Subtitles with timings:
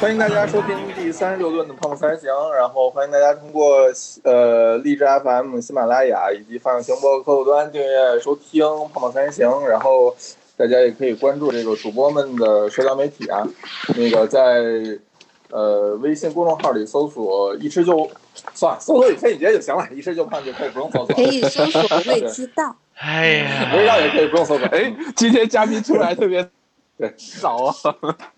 [0.00, 3.78] 欢迎大家收听第三十六顿的胖子三人行，然后欢迎大家通过
[4.22, 8.64] 呃荔枝 FM、喜马拉雅以及泛用型播客户端订阅收听
[8.94, 10.14] 胖胖三人行，然后
[10.56, 13.44] 大家也可以关注这个主播们的社交媒体啊，
[13.96, 14.40] 那个在
[15.50, 18.08] 呃微信公众号里搜索“一吃就”，
[18.54, 24.64] 算了，搜索“李飞姐”就行了，“一吃就胖”就可以不用搜索，可以搜索 “未知道 ”。哎呀，味道也可以不用搜索。
[24.68, 26.48] 哎，今天嘉宾出来特别
[26.96, 27.74] 对少啊。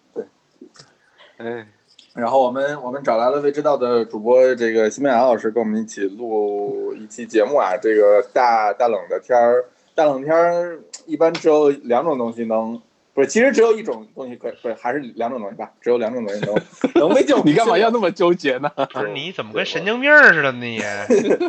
[1.43, 1.67] 对，哎，
[2.15, 7.77] 然后我们我们找来了未知道的主播这个新麦雅老师，跟我们一起录一期节目啊。
[7.81, 9.65] 这个大大冷的天儿，
[9.95, 12.81] 大冷天儿一般只有两种东西能，
[13.15, 16.55] 不是，其实只有一种东西可以，不是，还是两种东西吧，只有两种东西能
[16.95, 17.43] 能为 救。
[17.43, 18.71] 你干嘛要那么纠结呢？
[18.93, 20.67] 不是 你怎么跟神经病似的呢？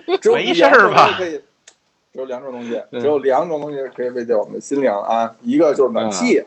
[0.07, 6.43] 你只有没事儿吧，只有两种东西，只有两种东西可以慰藉我们的心灵啊，一个就是暖气，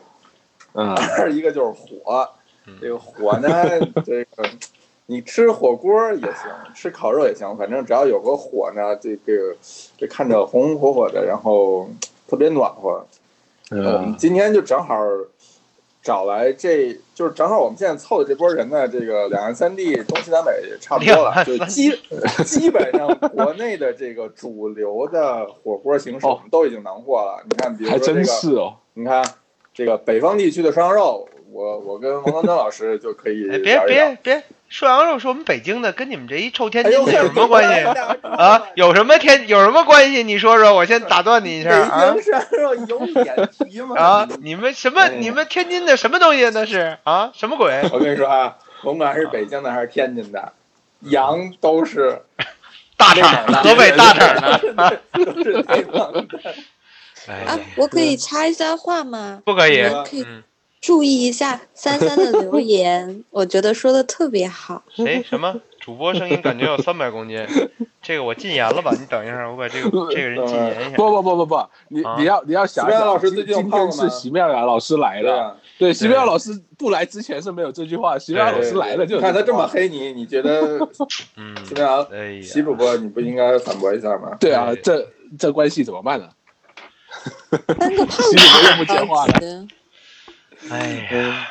[0.73, 2.27] 嗯，二一个就是火嗯。
[2.81, 3.49] 这个火呢，
[4.05, 4.43] 这个
[5.05, 9.55] 你吃火锅也行，吃烤肉也行，反正只要有个火呢，这个
[9.97, 11.89] 这看着红红火火的，然后
[12.27, 13.05] 特别暖和。
[13.71, 14.95] 我们嗯，今天就正好
[16.03, 21.91] 找来这，就是正好我们现在凑的这波人呢，这个两岸三地、东西南北也差不多了，就基
[22.45, 27.43] 基本上国内的这个主流的火锅形式我们都已经囊括了。
[27.49, 28.75] 你看，比如说这个，是哦。
[28.93, 29.25] 你看
[29.73, 37.79] 这个北方地区的涮羊肉，我我跟王刚登老师就可以哎，别别别，涮羊肉是我们北京的，跟你们这一臭天津的有什么关系
[38.23, 38.61] 啊？
[38.75, 40.21] 有什么天有什么关系？
[40.23, 43.95] 你说说，我先打断你一下啊北京涮羊肉有眼皮吗？
[43.97, 44.27] 啊！
[44.41, 44.99] 你们什么？
[44.99, 46.49] 哎你们天津的什么东西？
[46.53, 47.31] 那是啊？
[47.33, 47.81] 什么鬼？
[47.93, 50.51] 我跟你说啊，甭管是北京的还是天津的，
[51.03, 52.21] 羊都是
[52.97, 55.01] 大厂的，河北大厂 的。
[55.13, 56.39] 都是内蒙的。
[57.29, 59.41] 哎啊，我可以插一下话吗？
[59.45, 60.43] 不可以嗯，
[60.85, 64.83] 注意一下三三的 留言，我觉得说的特别好。
[64.95, 65.59] 谁什么？
[65.79, 67.43] 主播声音感觉有三百公斤，
[68.03, 68.91] 这个我禁言了吧？
[68.93, 70.95] 你等一下，我把这个 这个人禁言一下。
[70.95, 80.77] 不不不不不，你啊你要你要想席妙雅想，老师最近今天是席妙雅老师来了，对席妙雅老师不来之前是没有这句话，席妙雅老师来了就看他这么黑你，你觉得
[81.35, 82.05] 嗯，怎么样？
[82.13, 84.37] 哎习呀，主播你不应该反驳一下吗？
[84.39, 85.03] 对啊，这
[85.39, 86.29] 这关系怎么办呢？
[87.79, 89.67] 三个胖习主播又不接话了子，
[90.69, 91.47] 哎呀，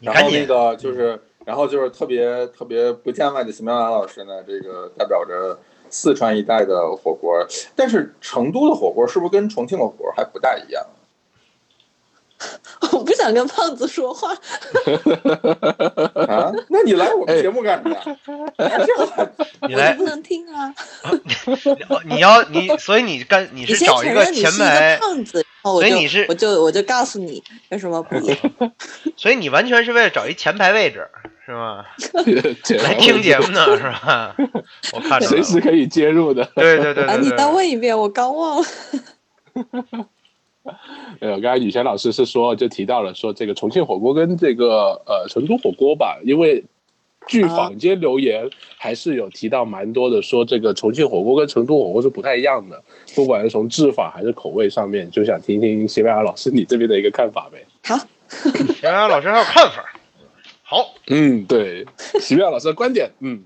[0.00, 5.58] 然后那，个就是，然后就是特别特别不见外的席妙兰老师呢，这个代表着
[5.90, 7.44] 四川一带的火锅，
[7.74, 10.84] 但是成都的火锅是不是跟重庆的火锅还不大一样？
[12.92, 14.32] 我不想跟胖子说话。
[16.26, 16.52] 啊？
[16.68, 17.96] 那你来我们节目干什么？
[18.56, 18.78] 哎
[19.68, 20.74] 你来不，能听啊！
[22.06, 28.36] 你要你，所以你干你是找一个前排个，胖子，所以你是我就我就告诉你有什么不一样。
[29.16, 31.08] 所以你完全是为了找一前排位置，
[31.46, 31.84] 是吗？
[32.82, 34.34] 来听节目呢，是吧？
[34.92, 36.44] 我看着随时可以接入的。
[36.54, 38.66] 对对对你再，问一遍，我刚忘了。
[41.20, 46.64] 呃，刚才雨贤老师是说，就提到了说这个重庆火锅跟这个呃成都火锅吧，因为
[47.26, 52.82] 据啊坊间留言还是有提到蛮多的，说这个重庆火锅跟成都火锅是不太一样的，
[53.14, 57.64] 不管是从制法还是口味上面，就想听听谢白雅老师你这边的一个看法呗。
[57.84, 57.96] 好，
[58.74, 59.84] 邢阳老师还有看法。
[60.62, 61.84] 好，嗯，对，
[62.18, 63.42] 席妙老师的观点，嗯，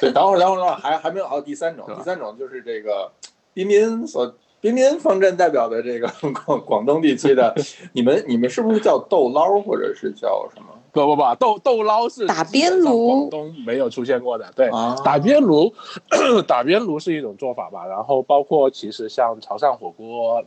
[0.00, 3.12] 对，等会儿等会儿等会儿，还还没有到第三种，第三种就是这个
[3.54, 6.08] 彬彬所彬彬方阵代表的这个
[6.46, 7.54] 广广东地区的，
[7.92, 10.68] 你们你们是不是叫豆捞或者是叫什么？
[10.92, 15.70] 不不不，豆豆捞是打边炉广东没有出现过的，对，啊打边炉，
[16.48, 17.86] 打边炉是一种做法吧。
[17.86, 20.42] 然后包括其实像潮汕火锅，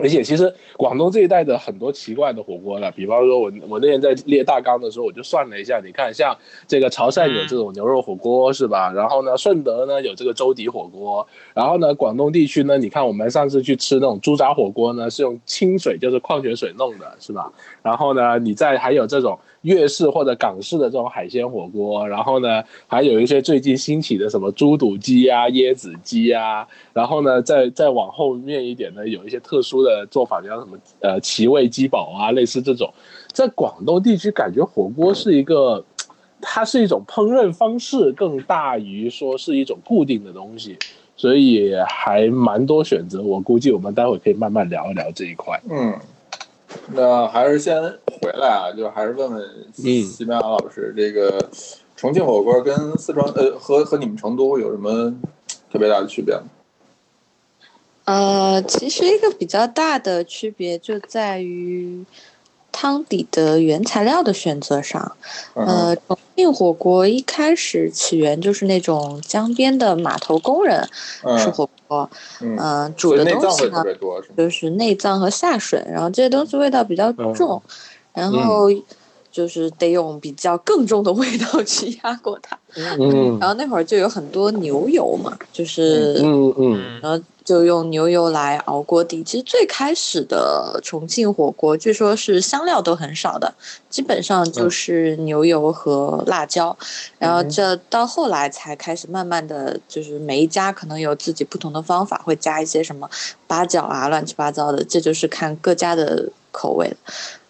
[0.00, 8.92] 而且其实广东这一带的很多奇怪的火锅了，比方说我我那天在列大纲的时候，我就算了一下，你看像这个潮汕有这种牛肉火锅是吧？
[8.92, 17.52] 然后呢，顺德呢有这个粥底火锅，然后呢，广东地区呢，你看我们上次去吃那种猪杂火锅呢，是用清水，就是矿泉水弄的，是吧？
[17.82, 32.92] 然后呢，你再还有这种粤式或者港式的这种海鲜火锅，然后呢，还有一些最近兴起的什么猪肚鸡啊、椰子鸡啊，然后呢，再再往后面一点呢，有一些特殊的做法，叫什么呃奇味鸡煲啊，类似这种。
[33.32, 35.84] 在广东地区，感觉火锅是一个，
[36.40, 40.76] 它是一种烹饪方式，更大于说是一种固定的东西，
[41.16, 43.22] 所以还蛮多选择。
[43.22, 45.60] 我估计我们待会可以慢慢聊一聊这一块。
[45.70, 45.94] 嗯，
[46.88, 47.82] 那还是先
[48.20, 49.42] 回来啊，就还是问问
[49.78, 51.48] 嗯西班牙老师，这个
[51.96, 55.12] 重庆火锅跟四川呃和和你们成都有什么
[55.70, 56.42] 特别大的区别吗？
[58.04, 62.04] 呃，其实一个比较大的区别就在于，
[62.72, 65.16] 汤底的原材料的选择上，
[65.54, 65.66] 嗯。
[65.66, 70.88] 呃，重庆火锅一开始起源就是那种江边的码头工人
[71.38, 73.84] 吃嗯火锅，嗯，嗯、煮的东西呢？
[74.36, 77.60] 就是内脏和下水，然后这些东西味道比较重，
[78.14, 78.68] 然后
[79.30, 82.58] 就是得用比较更重的味道 去压过它。
[82.76, 89.24] 嗯然后那会儿就有很多牛油嘛，就是嗯嗯嗯然后就用牛油来熬锅底。
[89.24, 93.52] 其实最开始的重庆火锅，据说是香料都很少的，
[93.88, 96.76] 基本上就是牛油和辣椒。
[97.18, 103.10] 然后这到后来才开始慢慢的就是每一家可能有自己不同的方法，会加一些什么
[103.48, 106.96] 八角啊，乱七八糟的，这就是看各家的口味了。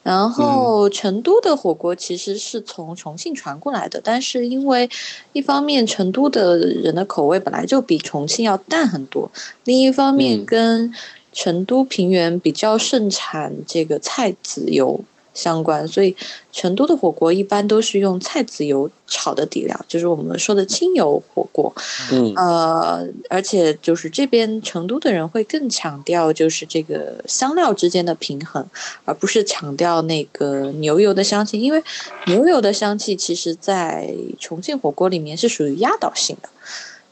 [0.02, 4.88] 然后成都的火锅其实是从重庆传过来的，但是因为
[5.32, 9.30] 一方面成都的人的口味本来就比重庆要淡很多，
[9.64, 10.44] 另一方面嗯。
[10.46, 10.94] 跟
[11.32, 15.00] 成都平原比较盛产这个菜籽油
[15.32, 16.14] 相关，所以
[16.52, 21.72] 成都的火锅一般都是用菜籽油炒的底料，就是我们说的清油火锅。
[22.12, 28.66] 嗯呃，而且就是这边成都的人会更强调就是这个香料之间的平衡，
[29.04, 31.82] 而不是强调那个牛油的香气，因为
[32.26, 36.48] 牛油的香气其实在重庆火锅里面是属于压倒性的，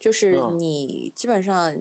[0.00, 1.76] 就是嗯你基本上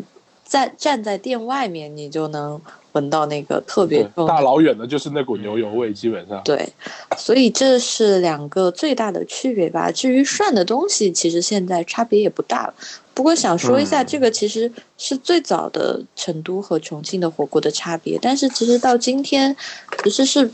[0.46, 2.62] 在站在店外面，你就能
[2.98, 6.42] 闻到那个特别重大老远的就是那股牛油味，基本上。
[6.44, 6.68] 对，
[7.16, 9.92] 所以这是两个最大的区别吧。
[9.92, 12.74] 至于涮的东西，其实现在差别也不大了。
[13.14, 19.56] 不过想说一下，嗯这个其实是最早的成都和重庆的火锅的差别，但是其实到今天
[20.04, 20.50] 其实是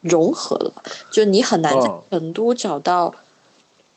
[0.00, 0.72] 融合了，
[1.12, 3.14] 就你很难在嗯成都找到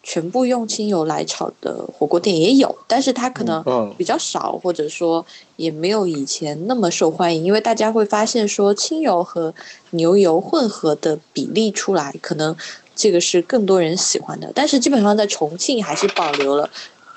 [0.01, 5.23] 全部用清油来炒的火锅店，也有，但是它可能嗯比较少，或者说
[5.57, 9.53] 也没有以前那么受欢迎，因为大家会发现说清油和
[9.91, 12.55] 牛油混合的比例出来，可能
[12.95, 14.51] 这个是更多人喜欢的。
[14.55, 16.69] 但是基本上在重庆还是保留了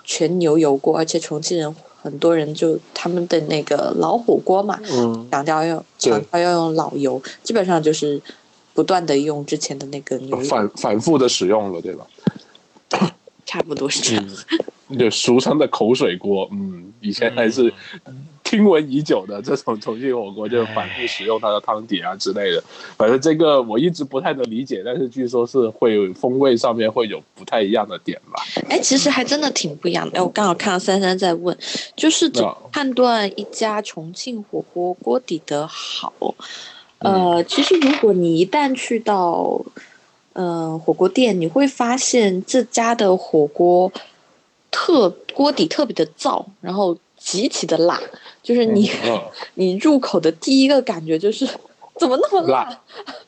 [0.05, 8.20] 全牛油锅，而且重庆人很多人就他们的那个老火锅嘛，嗯强调要对强调要用老油，基本上就是
[8.75, 12.05] 不断的用之前的那个牛油，反反复的使用了，对吧？
[13.52, 14.26] 差不多是这样。
[14.99, 17.72] 就俗称的口水锅，嗯，以前还是
[18.43, 22.62] 听闻已久的这种重庆火锅，就反复使用它的汤底啊之类的。
[22.96, 28.43] 反正这个我一直不太能理解，但是据说是会有风味上面会有不太一样的点吧。
[28.70, 30.19] 哎，其实还真的挺不一样的。
[30.19, 31.56] 哎，我刚好看到三三在问，
[31.94, 36.12] 就是怎判断一家重庆火锅锅底的好？
[36.99, 39.60] 呃，其实如果你一旦去到
[40.34, 43.90] 嗯、呃火锅店，你会发现这家的火锅
[44.70, 48.00] 特锅底特别的燥，然后极其的辣，
[48.43, 49.20] 就是你、嗯
[49.55, 51.46] 你入口的第一个感觉就是
[52.00, 52.81] 怎么那么辣，辣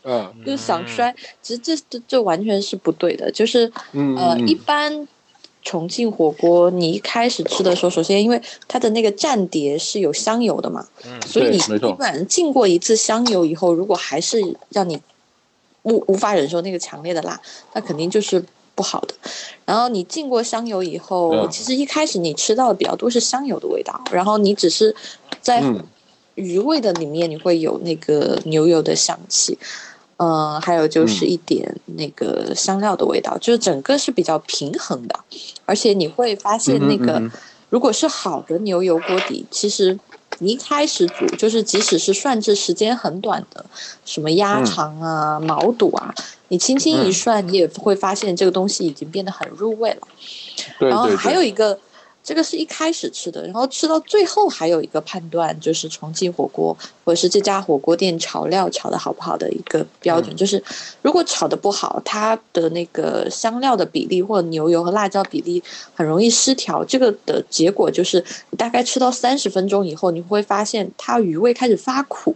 [0.04, 0.34] 嗯。
[0.44, 1.14] 就是想摔。
[1.42, 4.48] 其实这这这完全是不对的，就是嗯呃，嗯。
[4.48, 5.06] 一般
[5.62, 11.88] 重庆火锅，你一开始吃的时候，首先因为它的那个蘸碟是有香油的嘛，嗯所以你对没错。
[11.90, 14.40] 基本上浸过一次香油以后，如果还是
[14.70, 14.98] 让你
[15.84, 17.40] 无无法忍受那个强烈的辣，
[17.72, 18.44] 那肯定就是
[18.74, 19.14] 不好的。
[19.64, 24.94] 然后你浸过香油以后，嗯其实一开始你吃到的比较多是香油的味道，然后你只是
[25.40, 25.82] 在嗯
[26.34, 29.56] 余味的里面，你会有那个牛油的香气。
[30.16, 35.20] 呃，还有就是一点那个香料的味道，就是整个是比较平衡的，
[35.66, 37.30] 而且你会发现那个，嗯嗯嗯
[37.68, 39.98] 如果是好的牛油锅底，其实
[40.38, 43.64] 你一开始煮，就是即使是涮制时间很短的，
[44.04, 46.14] 什么鸭肠啊、毛肚啊，
[46.48, 50.08] 你轻轻一涮，你也会发现这个东西已经变得很入味了。
[50.78, 51.78] 然后对然后，还有一个，
[52.24, 60.60] 这个是一开始吃的，然后吃到最后还有一个判断，就是重庆火锅或者是这家火锅店炒料炒的好不好的一个标准，就是
[61.02, 65.62] 如果炒的不好，它的那个香料的比例或者牛油和辣椒比例
[65.94, 72.34] 很容易失调，这个的结果就是你大概吃到三十分钟以后，你会发现它余味开始发苦，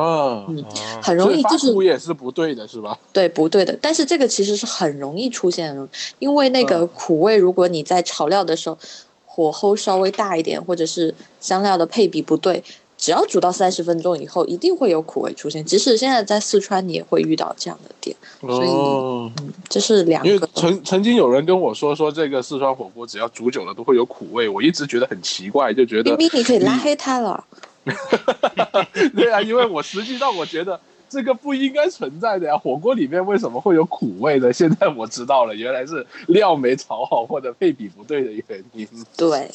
[0.00, 0.64] 啊，嗯哦
[1.02, 2.98] 很容易就是苦也是不对的，是吧？
[3.12, 3.76] 对，不对的。
[3.80, 8.78] 但是这个其实是很容易出现的，因为那个嗯苦味，如果你在炒料的时候
[9.24, 12.62] 火候稍微大一点，或者是香料的配比不对，
[12.98, 15.64] 只要煮到三十分钟以后，一定会有苦味出现。
[15.64, 18.14] 即使现在在四川，你也会遇到这样的店。
[18.40, 19.32] 所以哦，
[19.68, 20.48] 这是两个因为个。
[20.54, 27.42] 曾曾经有人跟我说，说这个四川火锅只要煮久了都会有苦味，我一直觉得很奇怪，就觉得冰冰，你可以拉黑他了。
[29.14, 34.52] 对啊，因为我实际上我觉得这个不应该存在的呀，火锅里面为什么会有苦味呢？
[34.52, 38.88] 现在我知道了，原来是料没炒好或者配比不对的原因。
[39.16, 39.50] 对，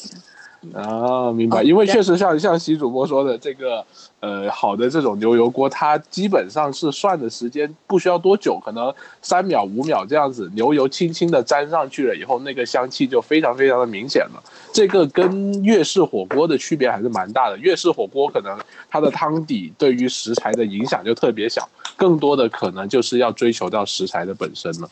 [0.74, 1.60] 啊，明白。
[1.60, 3.84] 哦因为确实像像习主播说的，这个
[4.20, 14.42] 呃好的这种牛油锅，它基本上是涮的时间不需要多久，可能三秒五秒这样子，牛油轻轻的沾上去了以后，那个香气就非常非常的明显了。
[14.72, 17.56] 这个跟粤式火锅的区别还是蛮大的。
[17.58, 18.58] 粤式火锅可能
[18.90, 24.90] 它的汤底对于食材的影响就特别小，更多的可能就是要追求到食材的本身了。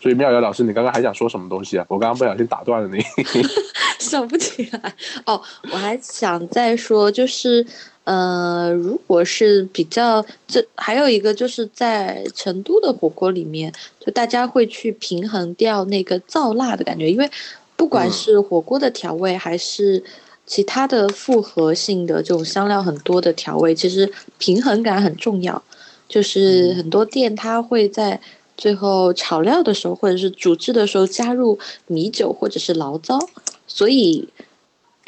[0.00, 1.84] 所以妙瑶老师，你刚刚还想说什么东西啊？
[1.90, 3.04] 我刚刚不小心打断了你。
[4.00, 4.94] 想不起来
[5.26, 5.40] 哦，
[5.70, 7.64] 我还想再说，就是
[8.04, 17.30] 呃，如果是比较这还有一个就是在成都的火锅里面，就大家会去平衡掉那个燥辣的感觉，因为
[17.76, 20.02] 不管嗯是火锅的调味还是
[20.46, 25.62] 其他的复合性的这种香料很多的调味，其实平衡感很重要。
[26.08, 28.20] 就是很多店它会在
[28.60, 33.18] 最后炒料的时候，或者是煮制的时候加入米酒或者是醪糟，
[33.66, 34.28] 所以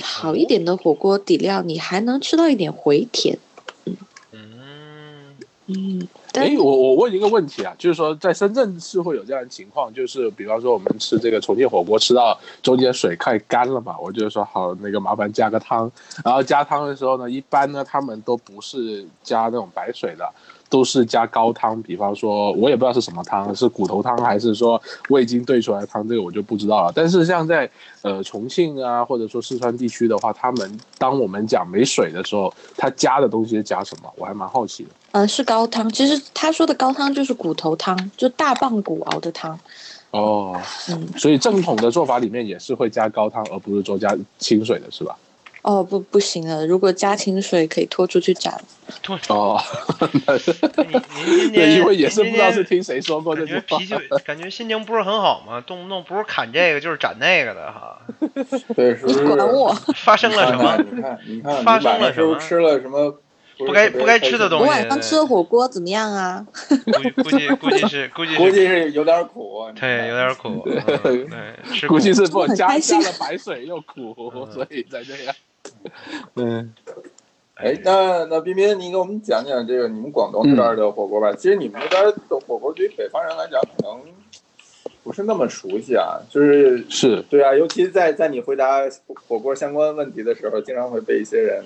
[0.02, 3.38] 好一点的火锅底料你还能吃到一点回甜。
[4.30, 15.92] 嗯，嗯，但哎，我我问一个问题啊，就是说在深圳是会有这样的情况，就是比方说我们吃这个重庆火锅，吃到中间水快干了嘛，我就说好，那个麻烦加个汤，
[16.25, 20.32] 然后加汤的时候呢，一般呢他们都不是加那种白水的。
[20.72, 26.92] 都是加高汤，比方说，我也不知道是什么汤，是骨头汤还是说味精兑出来的汤，这个我就不知道了。
[26.94, 34.10] 但是像在呃重庆啊，或者说四川地区的话，他们当我们讲没水的时候，他加的东西是加什么？
[34.16, 34.90] 我还蛮好奇的。
[35.10, 39.58] 呃是高汤，其实他说的高汤就是骨头汤，就大棒骨熬的汤。
[40.12, 45.14] 哦，嗯，所以正统的做法里面也是会加高汤，而不是说加清水的，是吧？
[45.62, 48.61] 哦不不行了，如果加清水可以拖出去斩。
[49.02, 49.61] 拖，哦，
[51.54, 54.02] 对， 因为也是不知道是听谁说过这句话天感觉脾。
[54.09, 57.99] 气， 感觉心情不是很好嘛，动不动不是砍这个就是斩那个的哈，
[58.75, 59.25] 对，是不你是？
[59.25, 59.73] 管我？
[59.95, 60.76] 发生了什么？
[60.92, 63.11] 你看，你看，你发生了什么吃了什么
[63.57, 66.45] 不不该不该吃的东西我晚上吃的火锅怎么样啊？
[66.83, 69.71] 估计估计估计是估计估是计是有点苦。
[69.73, 74.14] 你对有点苦，嗯对，吃估计是不我加加开心了白水又苦，
[74.52, 75.35] 所以才这样。
[76.36, 76.72] 嗯，
[77.54, 81.32] 哎，那那彬彬，你给我们讲讲这个你们广东这边的火锅吧。
[81.34, 84.00] 其实你们那边的火锅对于北方人来讲，可能
[85.02, 86.18] 不是那么熟悉啊。
[86.30, 88.80] 就是是对啊，尤其在在你回答
[89.28, 91.64] 火锅相关问题的时候，经常会被一些人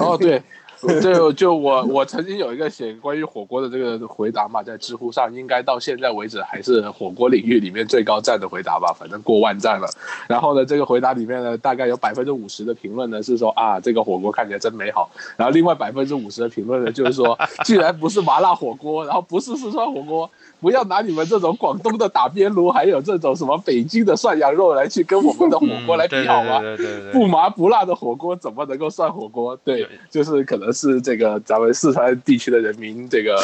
[0.00, 0.42] 哦，对，
[1.00, 9.88] 就就我我曾经有一个写关于火锅的这个回答嘛，在知乎上，应该到现在为止还是火锅领域里面最高赞的回答吧，反正过万赞了。
[10.28, 15.10] 然后呢，这个回答里面呢，大概有百分之五十的评论呢是说啊，这个火锅看起来真美好。
[15.36, 20.30] 然后另外百分之五十的评论呢，就是说， 既然不是麻辣火锅，然后不是四川火锅，
[20.60, 26.60] 不要拿你们这种广东的打边炉，还有这种什么北京的涮羊肉来去跟我们的火锅来比好吗？
[26.60, 29.56] 对对对对对不麻不辣的火锅怎么能够算火锅？
[29.64, 33.34] 对对，就是可能是这个咱们四川地区的人民这个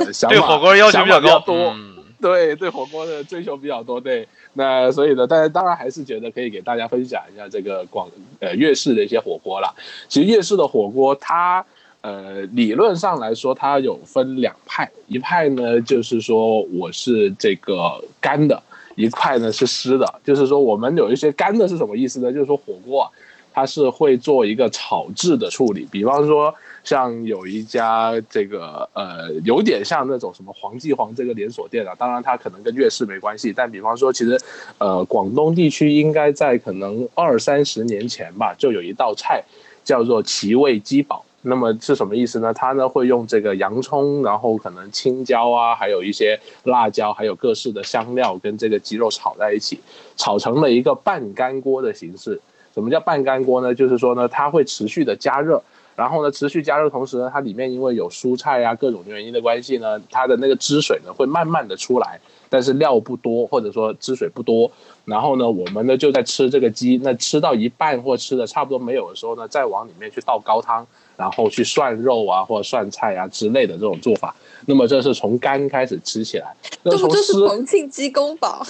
[0.00, 4.26] 呃 想法对火锅要求比较高，多，嗯对对火锅的追求比较多，对。
[4.54, 8.08] 那所以呢，但是当然还是觉得可以给大家分享一下这个广
[8.40, 9.72] 呃粤式的一些火锅啦。
[10.08, 11.64] 其实粤式的火锅它。
[12.02, 18.60] 呃，理论上来说，它有分两派，一派呢就是说我是这个干的，
[18.96, 20.20] 一块呢是湿的。
[20.24, 22.32] 就是说我们有一些干的是什么意思呢？
[22.32, 23.10] 就是说火锅啊，
[23.52, 34.36] 它是会做一个炒制的处理，比方说像有一家这个呃，有点像那种什么黄记煌这个连锁店啊，当然它可能跟粤式没关系，但比方说其实
[34.78, 39.40] 呃，广东地区应该在可能二三十年前吧，就有一道菜
[39.84, 41.24] 叫做奇味鸡煲。
[41.42, 42.54] 那么是什么意思呢？
[42.54, 49.80] 它呢会用这个洋葱，然后可能青椒啊，还有一些辣椒，还有各式的香料，跟这个鸡肉炒在一起，
[50.16, 52.40] 炒成了一个半干锅的形式。
[52.72, 53.74] 什么叫半干锅呢？
[53.74, 55.62] 就是说呢，它会持续的加热，
[55.96, 64.70] 然后呢，持续加热同时呢，它里面因为有蔬菜啊各种原因的关系呢，它的那个汁水呢会慢慢的出来，但是料不多，或者说汁水不多。
[65.04, 70.86] 然后呢，我们呢就在吃这个鸡，那吃到一半或吃的差不多没有的时候呢，再往里面去倒高汤，
[71.22, 74.34] 然后去涮肉啊或者涮菜啊之类的这种做法。
[74.66, 78.64] 那么这是从干开始吃起来，那这是重庆鸡公煲？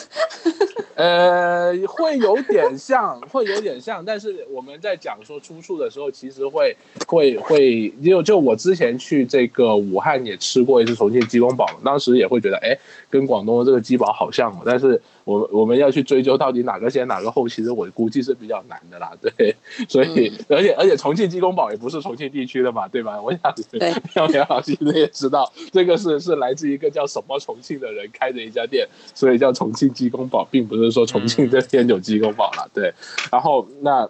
[0.95, 6.75] 呃，会有点像，会有点像，但是我们在讲说出处的时候，其实会
[7.07, 12.77] 会会，就就我之前去这个武汉也吃过一次重庆鸡公煲，当时也会觉得，哎，
[13.11, 19.13] 跟广东的这个鸡煲好像哦，但是我我们要去追究到底哪个先哪个后，其实我估计是比较难的啦。
[19.21, 19.55] 对，
[19.89, 23.21] 所以而且而且重庆鸡公煲也不是重庆地区的嘛，对吧？
[23.21, 23.55] 我想
[24.15, 32.69] 廖苗老师也知道，这个是是来自一个叫什么重庆的人开的一家店，所以叫重庆鸡公煲，并不是说重庆这边有鸡公煲了。
[32.75, 32.93] 对，
[33.31, 34.09] 然后那。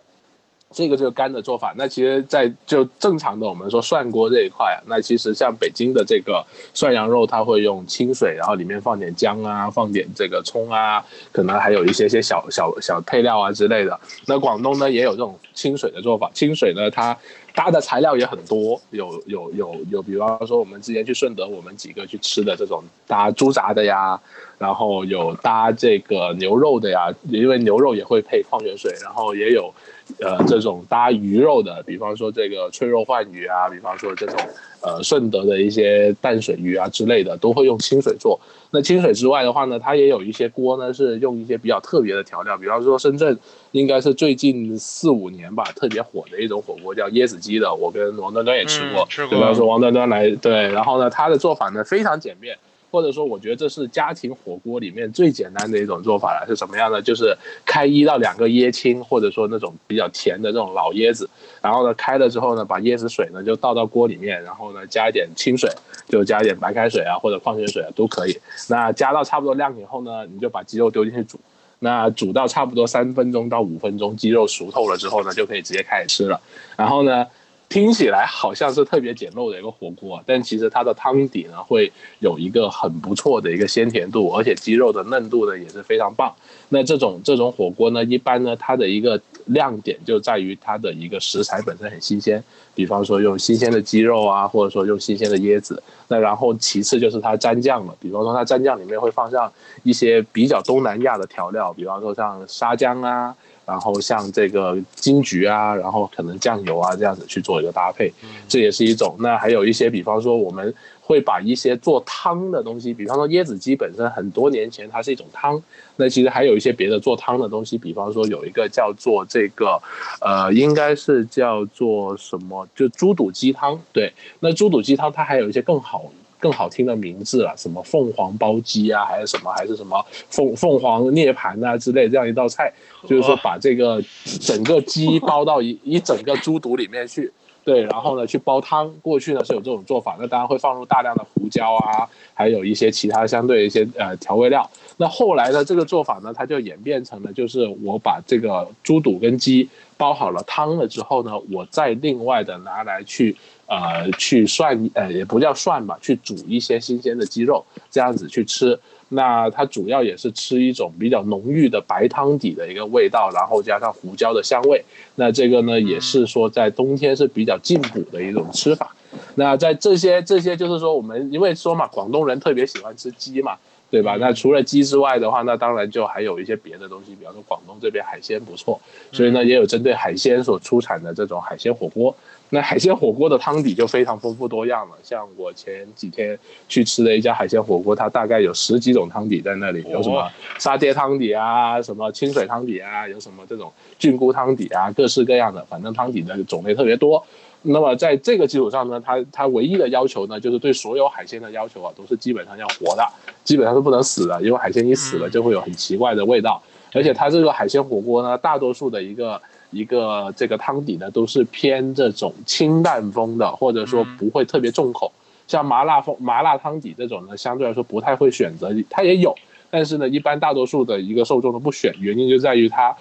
[0.73, 1.75] 这个就是干的做法。
[1.77, 13.99] 那其实，在就正常的我们说涮锅这一块啊，那其实像北京的这个涮羊肉，它会用清水，然后里面放点姜啊，放点这个葱啊，可能还有一些些小小小配料啊之类的。
[14.27, 17.17] 那广东呢也有这种清水的做法，清水呢它
[17.55, 24.19] 搭的材料也很多，有有有有，比方说我们之前去顺德，我们几个去吃的这种搭猪杂的呀，
[24.59, 29.73] 然后有搭这个牛肉的呀，因为牛肉也会配矿泉水，然后也有。
[30.21, 34.37] 呃，这种搭鱼肉的，比方说这个脆肉鲩鱼啊，比方说这种
[34.81, 38.39] 呃顺德的一些淡水鱼啊之类的，都会用清水做。
[38.71, 43.39] 那清水之外的话呢，它也有一些锅呢是用一些比较特别的调料，比方说深圳
[43.73, 49.37] 应该是最近四五年吧特别火的一种火锅叫椰子鸡的，我跟王端端也吃过，吃过。
[49.37, 52.57] 比方说王端端来对，然后呢，它的做法呢非常简便。
[52.93, 56.47] 或者说，我觉得这是家庭火锅里面最简单的一种做法了。
[56.47, 57.01] 是什么样的？
[57.01, 57.35] 就是
[57.65, 61.27] 开一到两个椰青，或者说那种比较甜的这种老椰子，
[61.63, 65.71] 然后呢，开了之后呢，把椰子水呢就倒到锅里面，然后呢加一点清水，
[66.07, 68.37] 就加一点白开水啊或者矿泉水啊都可以。
[68.69, 71.41] 那加到差不多量以后呢，你就把鸡肉丢进去煮。
[71.79, 76.39] 那煮到差不多三分钟到五分钟，鸡肉熟透了之后呢，就可以直接开始吃了。
[76.77, 77.27] 然后呢？
[77.73, 86.31] 听起来好像是特别简陋的一个火锅，但其实它的汤底呢会有一个很不错的一个鲜甜度，而且鸡肉的嫩度呢也是非常棒。
[86.69, 95.83] 那这种这种火锅呢，一般呢它的一个亮点就在于它的一个食材本身很新鲜，比方说用新鲜的鸡肉啊，或者说用新鲜的椰子。
[96.09, 99.51] 那然后其次就是它蘸酱了，比方说它蘸酱里面会放上
[99.83, 103.35] 一些比较东南亚的调料，比方说像沙姜啊。
[103.65, 108.13] 然后像这个金桔啊，然后可能酱油啊这样子去做一个搭配，
[108.49, 109.17] 这也是一种。
[109.19, 115.63] 那还有一些，比方说我们会把一些做汤的东西，比方说椰子鸡本身很多年前它是一种汤，
[115.97, 119.81] 那其实还有一些别的做汤的东西，比方说有一个叫做这个，
[120.21, 123.81] 呃，应该是叫做什么，就猪肚鸡汤。
[123.93, 126.11] 对，那猪肚鸡汤它还有一些更好。
[126.43, 132.73] 更好听的名字了，什么凤凰煲鸡啊，还是什么，还是什么凤凤凰涅槃啊之类这样一道菜，
[133.07, 134.03] 就是说把这个
[134.41, 138.93] 整个鸡煲到一 一整个猪肚里面去，对，然后呢去煲汤。
[139.01, 144.69] 过去呢是有这种做法，那当然会放入大量的胡椒啊，还有一些其他相对一些呃调味料。
[144.97, 153.37] 那后来呢这个做法呢，它就演变成了就是我把这个猪肚跟鸡煲好了汤了之后呢，我再另外的拿来去。
[153.73, 158.79] 呃，去涮，呃，也不叫涮吧，去煮一些新鲜的鸡肉，这样子去吃。
[159.09, 164.85] 那它主要也是吃一种比较浓郁的白汤底的一个味道，然后加上胡椒的香味。
[165.15, 168.95] 那这个呢，也是说在冬天是比较进补的一种吃法。
[169.37, 173.57] 那在这些这些，就是说我们因为说嘛，广东人特别喜欢吃鸡嘛，
[173.91, 174.19] 对吧？
[174.21, 178.79] 那除了鸡之外的话，那当然就还有一些别的东西，比方说广东这边海鲜不错，
[179.13, 182.15] 所以呢，也有针对海鲜所出产的这种海鲜火锅。
[182.55, 186.39] 那海鲜火锅的汤底就非常丰富多样了，像我前几天
[186.69, 197.25] 去吃的一家海鲜火锅，它大概有十几种汤底在那里，有什么沙爹汤底啊，什么清水汤底啊，有什么这种菌菇汤底啊，各式各样的，反正汤底的种类特别多。
[197.63, 203.09] 那么在这个基础上呢，它它唯一的要求呢，就是对所有海鲜的要求啊，都是基本上要活的，
[203.45, 206.63] 基本上是不能死的，因为海鲜一死了就会有很奇怪的味道，
[206.93, 209.41] 而且它这个海鲜火锅呢，大多数的一个。
[209.73, 215.11] 一个这个汤底呢，都是偏这种清淡风的，或者说不会特别重口。
[215.49, 219.35] 像麻辣风麻辣汤底这种呢，相对来说不太会选择，它也有，
[219.71, 222.95] 但是呢，一般大多数的一个受众都不选，原因就在于它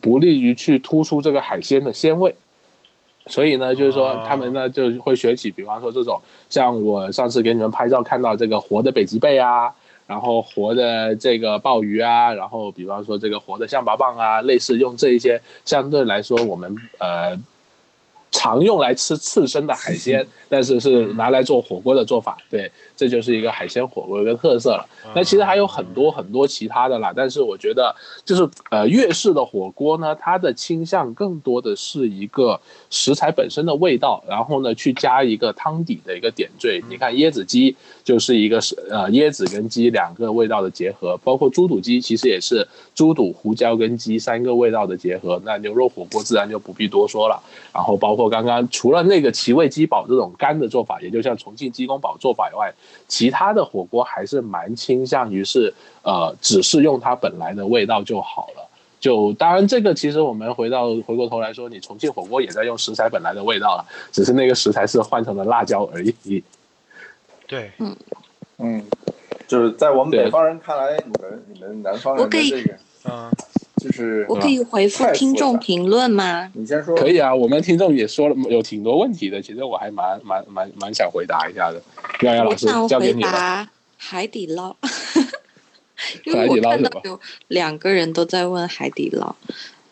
[0.00, 2.34] 不利于去突出这个海鲜的鲜味。
[3.26, 9.72] 所以呢，就是说他们呢就会选起，比方说这种，像我上次给你们拍照看到这个活的北极贝啊。
[10.12, 17.34] 然后活的这个鲍鱼啊，然后比方说这个活的象拔蚌啊，类似用这一些相对来说我们呃
[18.32, 22.72] 常用来吃刺身的海鲜，但是是拿来做火锅的做法，对。
[22.94, 24.86] 这就是一个海鲜火锅一个特色了。
[25.12, 27.92] 那其实还有很多很多其他的啦，但是我觉得
[28.24, 36.80] 就是呃粤式的火锅呢，它的倾向更多的是一个食材本身的味道，然后呢去加一个汤底的一个点缀。
[36.88, 42.64] 你看椰子鸡就是一个是呃椰子跟鸡两个味道的结合，包括猪肚鸡其实也是
[42.94, 45.42] 猪肚、胡椒跟鸡三个味道的结合。
[45.44, 47.42] 那牛肉火锅自然就不必多说了。
[47.74, 52.72] 然后包括刚刚刚除了那个奇味鸡煲这种干的做法，也就像重庆鸡公煲做法以外，
[53.08, 58.68] 其他的火锅还是蛮倾向于是呃，只是用它本来的味道就好了。
[59.00, 66.44] 就当然这个其实我们回到回过头来说，你重庆火锅也在用食材本来的味道了，只是那个食材是换成了辣椒而已。
[67.48, 67.96] 对，嗯
[68.58, 68.84] 嗯，
[69.48, 73.28] 就是在我们北方人看来，你们你们南方人的这个嗯，
[73.82, 76.48] 就是我可以回复听众评论吗？
[76.54, 81.82] 你先说，可以啊，我们听众也说了有挺多问题的，其实我还蛮蛮蛮蛮想回答一下的。
[82.48, 83.32] 我想回交给你了。
[83.32, 84.76] 答海底捞，
[86.24, 87.18] 因为我看到有
[87.48, 89.34] 两个人都在问海底捞。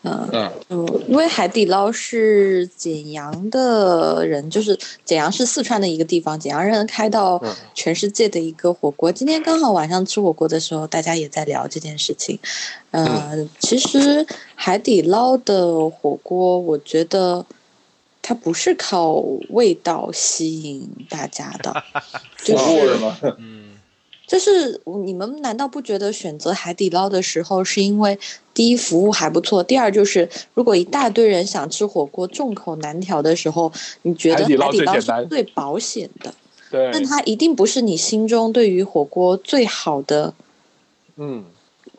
[0.03, 9.11] 嗯嗯嗯，因为海底捞是简阳的人，就是简阳是四川的一个地方，简阳人开到嗯全世界的一个火锅。
[9.11, 12.39] 今天刚好晚上吃火锅的时候，大家也在聊这件事情。
[12.89, 17.45] 呃，其实海底捞的火锅，我觉得
[18.23, 19.13] 它不是靠
[19.49, 21.83] 味道吸引大家的，
[22.43, 22.97] 就是？
[23.37, 23.60] 嗯，
[24.31, 28.17] 就是你们难道不觉得选择海底捞的时候，是因为
[28.53, 33.69] 第一服务还不错，第二就是如果一大堆人想吃火锅，众口难调的时候，
[34.03, 36.33] 你觉得海底捞是最简单最保险的，
[36.69, 40.33] 对，但它一定不是你心中对于火锅最好的
[41.17, 41.43] 嗯，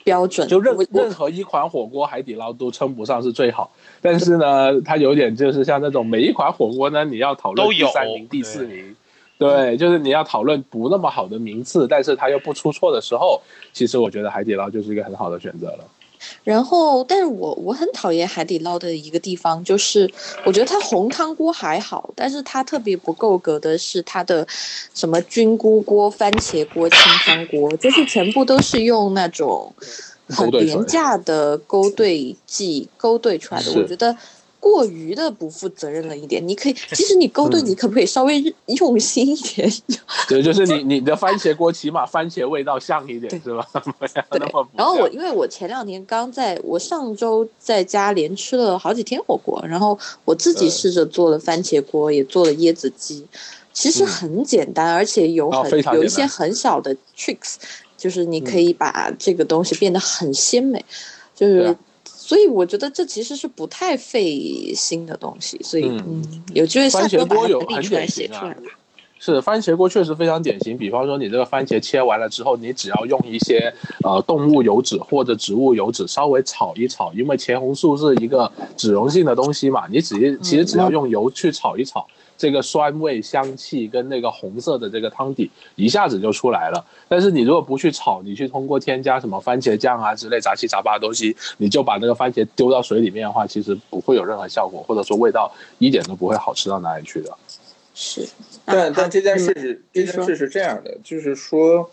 [0.03, 0.49] 标准。
[0.49, 8.97] 就任任何一款火锅，海底捞都称不上是最好，但是呢，它有点就是像那种每一款火锅呢，你要讨论都有第三名、第四名，
[9.43, 13.41] 对，就是你要讨论不那么好的名次，但是它又不出错的时候，
[13.73, 15.85] 其实我觉得海底捞就是一个很好的选择了。
[16.45, 20.09] 然后，但是我我很讨厌海底捞的一个地方，就是
[20.45, 24.47] 我觉得它红汤锅还好，但是它特别不够格的是它的
[24.95, 29.75] 什么菌菇锅、番茄锅、清汤锅，就是全部都是用那种
[30.29, 34.17] 很廉价的勾兑剂勾兑出来的，我觉得。
[34.63, 38.41] 过于的不负责任了一点，你可以，其实你勾兑，嗯你可不可以稍微
[38.79, 39.69] 用心一点？
[40.31, 43.67] 对，就是你你的番茄锅起码番茄味道像一点是吧？
[43.99, 53.27] 不要那么不然后我因为我前两天刚在我上周在家连吃了好几天火锅，然后我自己嗯试着做了番茄锅，也做了椰子鸡，
[53.73, 57.57] 其实嗯很简单，而且有哦很、有一些很小的 tricks，
[57.97, 60.85] 就是你可以把这个东西变得很鲜美，
[61.35, 61.77] 就是。
[62.33, 68.63] 所以我觉得这其实是不太费心的东西，所以嗯嗯，有机会下番次把它茄锅有很典型啊写出来吧。
[69.19, 70.79] 是番茄锅确实非常典型。
[70.79, 73.71] 比方说，你这个番茄切完了之后，你只要用一些
[74.03, 82.07] 呃动物油脂或者植物油脂稍微炒一炒，因为茄红素是一个脂溶性的东西嘛，你只其实只要用油去炒一炒，
[82.43, 86.85] 这个酸味、香气跟那个红色的这个汤底一下子就出来了。
[87.07, 97.31] 但是你如果不去炒，你去通过添加什么番茄酱啊之类杂七杂八的东西，你就把那个番茄丢到水里面的话，其实不会有任何效果，或者说味道一点都不会好吃到哪里去的。
[97.95, 98.27] 是，
[98.65, 101.89] 但啊但这件事嗯是这件事是这样的，就是说，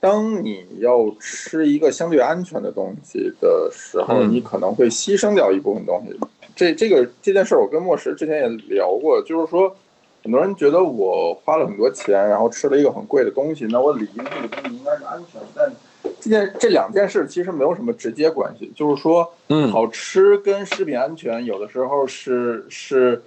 [0.00, 6.18] 当你要吃一个相对安全的东西的时候，嗯你可能会牺牲掉一部分东西。
[6.56, 9.74] 这这个这件事儿，我跟莫石之前也聊过，就是说，
[10.22, 15.46] 很多人觉得我花了很多钱，然后吃了一个很贵的东西，那我理应这个东西应该是安全的。
[15.54, 15.72] 但
[16.20, 23.22] 这件这两件事其实没有什么直接关系，就是说，嗯好吃跟食品安全有的时候是是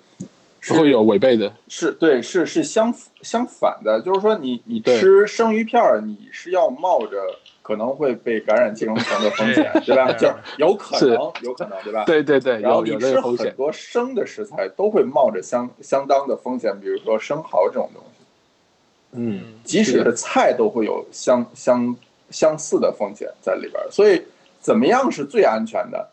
[0.74, 1.52] 是会有违背的。
[1.68, 7.18] 是对，是是相相反的，就是说你你吃生鱼片儿，你是要冒着
[7.62, 10.08] 可能会被感染寄生虫的风险，对吧？
[10.12, 12.04] 是就有可能，有可能，对吧？
[12.06, 13.20] 对对对，然后你吃。
[13.22, 18.26] 很多生的食材，都会冒着相相当的风险，比如说生蚝这种东西，
[19.12, 21.96] 嗯，即使是菜都会有相相
[22.32, 23.88] 相似的风险在里边儿。
[23.92, 24.22] 所以，
[24.60, 26.10] 怎么样是最安全的？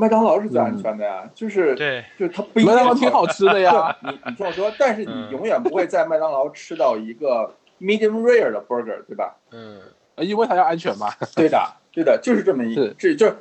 [0.00, 3.94] 麦当劳是最安全的呀，就是对，就是它不一定麦当劳挺好吃的呀。
[4.02, 9.36] 你你听我说，但是你嗯永远不会在麦当劳吃到一个 medium rare 的 burger，对吧？
[9.52, 9.78] 嗯，
[10.16, 11.08] 因为它要安全嘛。
[11.36, 13.36] 对的，对的，就是这么一是，这就是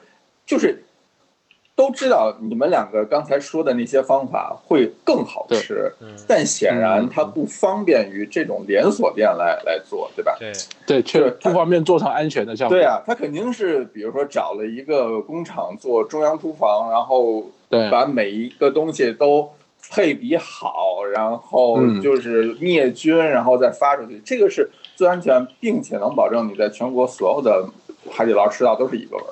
[0.45, 0.83] 就是
[1.79, 10.35] 都知道你们两个刚才说的那些方法会更好吃，嗯，但显然嗯它不方便于这种连锁店来来做，对吧？
[10.37, 10.51] 对，
[10.85, 12.75] 对，确实不方便做成安全的效果。
[12.75, 19.49] 对啊，他肯定是比如说找了一个工厂做中央厨房，然后对把每一个东西都
[19.89, 27.65] 配比好，然后嗯就是灭菌，然后再发出去，这个是最安全，并且能保证你在全国所有的
[28.11, 29.31] 海底捞吃到都是一个味儿。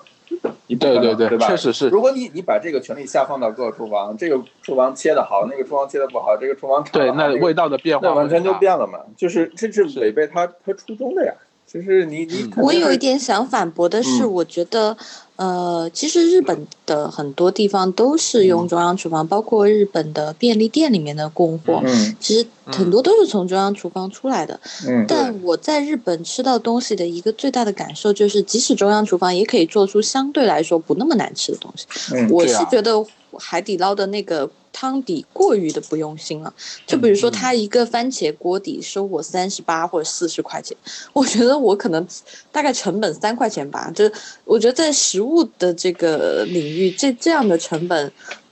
[0.75, 1.47] 对对对吧？
[1.47, 8.53] 确实是如果你你把这个权利下放到各个厨房，这个厨房切的好，那个厨房切的不好，这个厨房炒对，那味道的变化那完全就。
[8.56, 11.32] 变了嘛，就是这是是违背他他初衷的呀。
[11.71, 14.95] 就是你你，我有一点想反驳的是，我觉得，
[15.36, 21.84] 呃，其实日本的很多地方都是用中央厨房，包括日本的便利店里面的供货，
[22.21, 24.58] 其实很多都是从中央厨房出来的。
[24.88, 31.86] 嗯，但我在日本吃到东西的一个最大的感受就是，即使中央厨房也可以做出相对来说不那么难吃的东西。
[32.15, 34.49] 嗯，我是觉得海底捞的那个。
[34.79, 36.53] 汤底过于的不用心了，
[36.85, 40.77] 就比如说他一个番茄锅底收我三十八或者四十块钱，
[41.13, 42.07] 我觉得我可能
[42.51, 44.07] 大概成本三块钱吧，就
[44.45, 48.11] 我觉得在食物的这个领域，这这样的成本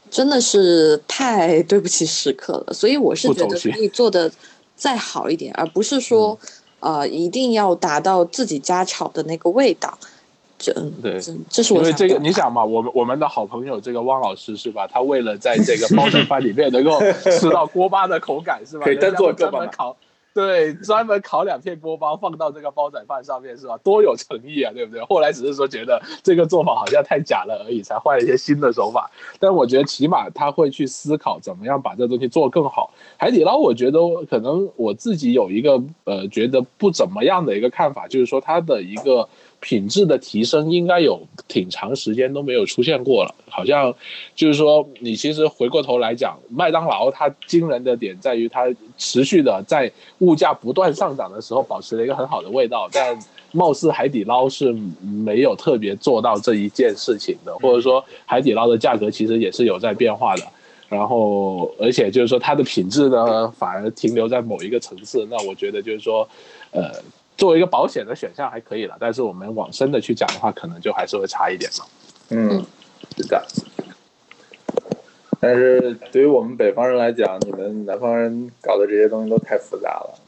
[0.10, 4.32] 真的是太对不起食客了，所以我是觉得可以做的
[4.76, 6.36] 再好一点，而不是说
[6.80, 9.96] 呃一定要达到自己家炒的那个味道。
[10.58, 14.88] 这对，这是我因为这个，你想嘛，我们我们的好朋友这个汪老师是吧？
[14.88, 16.98] 他为了在这个煲仔 饭里面能够
[17.40, 18.86] 吃到锅巴的口感是吧？
[18.86, 19.98] 可以单做专门烤，
[20.34, 23.78] 对，专门烤两片锅巴放到这个煲仔饭上面是吧？
[23.84, 25.04] 多有诚意啊，对不对？
[25.04, 29.12] 后来只是说觉得这个做法好像太假了而已，才换了一些新的手法。
[29.40, 32.92] 但我觉得起码他会去思考怎么样把这东西做更好。
[33.18, 39.28] 海底捞，我觉得可能我自己有一个呃觉得不怎么样的一个看法，就是说它的一个。
[39.66, 43.92] 品质的提升应该有挺长时间都没有出现过了，好像
[44.36, 53.18] 就是说，你其实回过头来讲，麦当劳它惊人的点在于它持续的在物价不断上涨的时候保持了一个很好的味道，但
[53.54, 60.44] 貌似海底捞是没有特别做到这一件事情的，或者说海底捞的价格其实也是有在变化的，
[60.88, 66.30] 然后而且就是说它的品质呢反而停留在某一个层次，那我觉得就是说，
[66.70, 66.92] 呃。
[67.38, 71.86] 作为一个保险的选项还可以了，但是我们往深的去讲的话，可能就还是会差一点嘛。
[72.30, 72.66] 嗯，
[73.18, 73.46] 是的。
[75.40, 80.20] 但是对于我们北方人来讲，你们南方人搞的这些东西都太复杂了。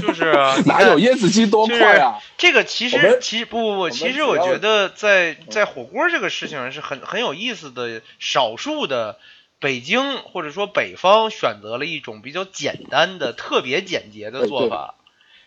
[0.00, 2.18] 就是 啊，哪有椰子鸡多快啊？
[2.38, 9.18] 这个其实其实不不不，其实我觉得在在火锅这个事情上是很很有意思的，少数的
[9.58, 14.96] 北京或者说北方选择了一种比较简单的、特别简洁的做法。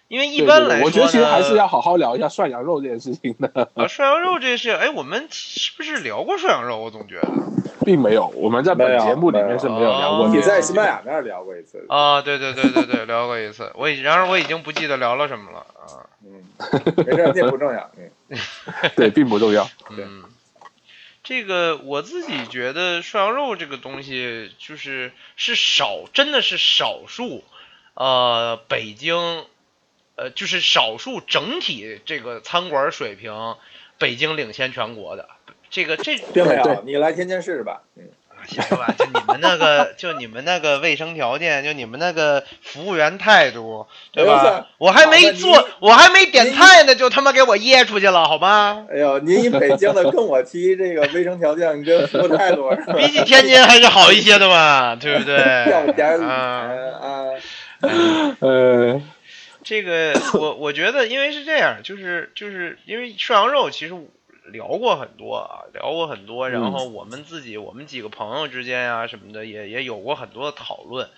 [0.08, 3.70] 因为一般来说，我觉得其实还是要好好聊一下涮羊肉这件事情的。
[3.74, 6.78] 啊， 涮羊肉这件事，哎，我们是不是聊过涮羊肉？
[6.78, 7.30] 我总觉得，
[7.84, 10.28] 并没有，我们在本节目里面是没有聊过。
[10.28, 12.22] 你在西班牙那儿聊过一次啊？
[12.22, 13.72] 对对对对对，聊过一次。
[13.74, 16.06] 我已，然而我已经不记得聊了什么了啊。
[16.24, 16.44] 嗯，
[16.98, 17.90] 没事，这不重要。
[17.98, 18.38] 嗯，
[18.96, 19.68] 对，并不重要。
[19.90, 20.24] 嗯，
[21.24, 27.44] 这个我自己觉得涮羊肉这个东西，就是是少，真的是少数。
[27.96, 29.46] 呃，北京。
[30.16, 33.56] 呃，就是少数整体这个餐馆水平，
[33.98, 35.28] 北京领先全国的
[35.70, 37.82] 这个这并没有，你来天津试试吧。
[37.98, 38.04] 嗯，
[38.48, 44.68] 行吧，就你们那个，就你们那个卫生条件，就你们那个服务员态度，对吧？
[44.78, 48.86] 我还没做，我还没点菜呢，就他妈给我噎出去了，好吗？
[48.90, 55.36] 哎呦，您以北京的跟我提这个卫生条件跟服务态度， 比起天津还是好一些的嘛，对不对？
[55.72, 57.26] 要点啊啊，
[58.40, 59.02] 呃。
[59.66, 63.96] 这个我我觉得，因为是这样，就是就是因为涮羊肉，其实
[64.52, 71.10] 聊过很多啊，聊过很多，然后我们自己我们几个朋友之间啊什么的，也也有过很多的讨论，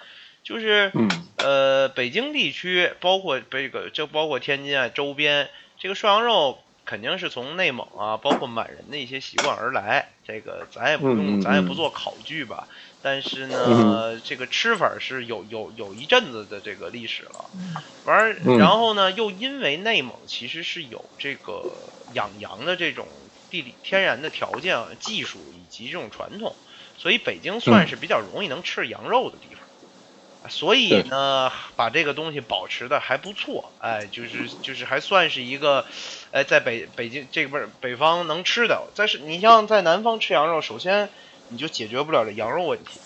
[0.43, 0.93] 就是
[1.36, 12.69] 呃北京地区，包括这个就包括天津啊周边，这个涮羊肉肯定是从内蒙啊，包括满人的一些习惯而来，这个咱也不用咱也不做考据吧。
[13.10, 17.50] 但是呢，这个吃法是有有有一阵子的这个历史了，
[18.04, 21.72] 完儿，然后呢，又因为内蒙其实是有这个
[22.13, 23.08] 养羊的这种
[23.50, 26.54] 地理天然的条件、技术以及这种传统，
[26.98, 35.86] 所以北京算是比较容易能吃羊肉的地方，所以呢，把这个东西保持的还不错，哎，就是就是还算是一个，
[36.32, 41.10] 哎，在北北京这边北方能吃的，但是你像在南方吃羊肉，首先。
[41.49, 42.99] 你就解决不了这羊肉问题，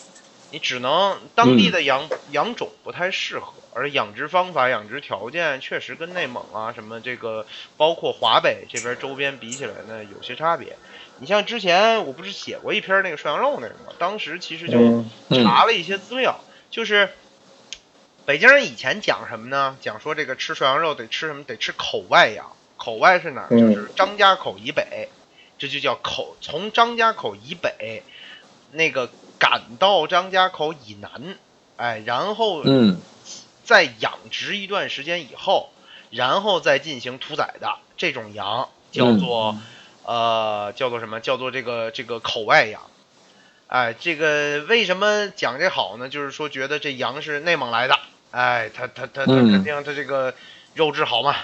[0.52, 7.46] 你只能当地的羊羊种不太适合，而养殖方法、养殖条件确实跟内蒙啊什么这个，
[7.78, 10.76] 包括华北这边周边比起来呢有些差别。
[11.20, 13.94] 你像之前我不是写过一篇那个涮羊肉那个吗？
[14.00, 15.06] 当时其实就
[15.44, 16.40] 查了一些资料，
[16.72, 17.10] 就是
[18.26, 19.78] 北京人以前讲什么呢？
[19.82, 21.44] 讲说这个吃涮羊肉得吃什么？
[21.44, 23.50] 得吃口外羊，口外是哪儿？
[23.50, 25.10] 就是张家口以北，
[25.60, 28.02] 这就叫口，从张家口以北。
[28.72, 31.38] 那个赶到张家口以南，
[31.78, 33.00] 哎，然后嗯，
[33.64, 35.70] 再养殖一段时间以后，
[36.10, 39.58] 然后再进行屠宰的这种羊叫做
[40.04, 41.20] 呃叫做什么？
[41.20, 42.82] 叫做这个这个口外羊。
[43.68, 46.10] 哎，这个为什么讲这好呢？
[46.10, 47.98] 就是说觉得这羊是内蒙来的，
[48.32, 50.34] 哎，它它它它肯定它这个
[50.74, 51.36] 肉质好嘛。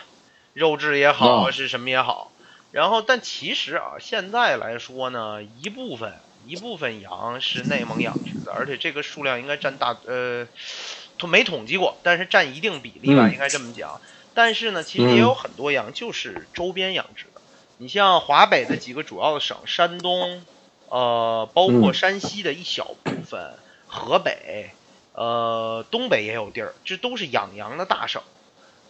[0.54, 2.32] 肉质也好，哦是什么也好。
[2.72, 6.16] 然后，但其实啊，现在来说呢，一部分
[6.47, 10.47] 一部分羊是内蒙养殖的，而且这个数量应该占大呃，
[11.17, 13.99] 统没统计过，但是占一定比例吧，嗯应该这么讲。
[14.33, 17.41] 但是呢，其实也有很多羊就是周边养殖的。
[17.77, 20.43] 你像华北的几个主要的省，山东，
[20.88, 23.53] 呃，包括嗯山西的一小部分，
[23.88, 24.71] 河北，
[25.13, 28.21] 呃，东北也有地儿，这都是养羊的大省。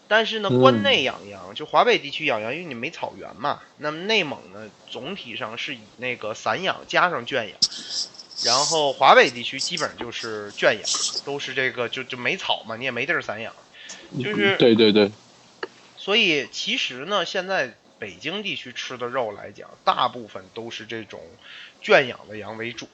[0.08, 3.62] 但是呢，嗯关内养羊，就华北地区养羊，因为你没草原嘛。
[3.78, 7.58] 那么内蒙呢，总体上是以那个散养加上圈养，
[8.46, 10.84] 然后华北地区基本上就是圈养，
[11.26, 13.54] 都是这个就就没草嘛，你也没地儿散养，
[14.18, 15.12] 就是对对对，
[15.98, 21.20] 所以其实呢，现在北京地区吃的肉来讲，大部分都是这种
[21.82, 22.88] 圈养的羊为主。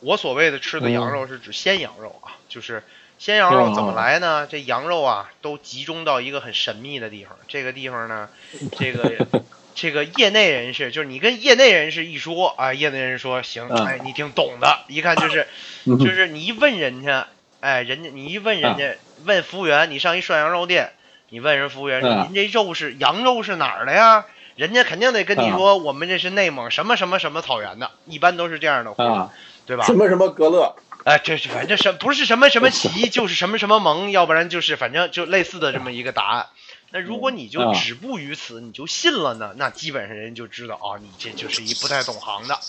[0.00, 2.84] 我所谓的吃的羊肉是指鲜羊肉啊，就是
[3.18, 4.46] 鲜羊肉怎么来呢？
[4.48, 7.36] 这羊肉啊，都集中到一个很神秘的地方。
[7.48, 8.28] 这个地方呢，
[8.78, 9.26] 这个
[9.74, 13.86] 这个业内人士，就是你跟业内人士一说啊，业内人士说行，嗯。
[13.86, 15.46] 哎，你挺懂的，一看就是
[15.84, 17.26] 嗯就是你一问人家，
[17.60, 20.92] 哎，人家你一问人家，问服务员，你上一涮羊肉店，
[21.28, 24.26] 你问人服务员您这肉是羊肉是哪儿的呀？
[24.54, 29.30] 人家肯定得跟你说，我们这是内蒙什么什么什么草原的，一般都是这样的，话，
[29.66, 29.84] 对吧？
[29.84, 29.92] 什？
[29.94, 30.74] 么什么格勒，
[31.08, 36.48] 哎，这是反正什不是什么什么旗， 就是什么什么盟，要不然就是反正就类似的这么一个答案。
[36.90, 42.60] 那如果你就啊止步于此，你就信了呢，那基本上人就知道啊，你这就是一不太懂行的。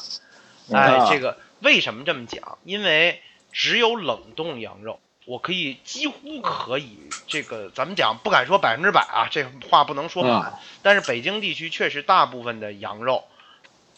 [0.72, 2.58] 哎啊，这个为什么这么讲？
[2.64, 3.22] 因为
[3.52, 6.98] 只有冷冻羊肉，我可以几乎可以
[7.28, 10.58] 这个，咱们讲不敢说百分之百啊，这话不能说满。
[10.82, 13.26] 但是北京地区确实大部分的羊肉，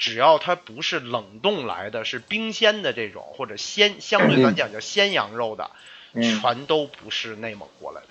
[0.01, 5.69] 只要它不是冷冻来的，是冰鲜的这种，或者鲜相对咱讲叫鲜羊肉的，
[6.13, 6.41] 嗯。
[6.41, 8.07] 全都不是内蒙过来的，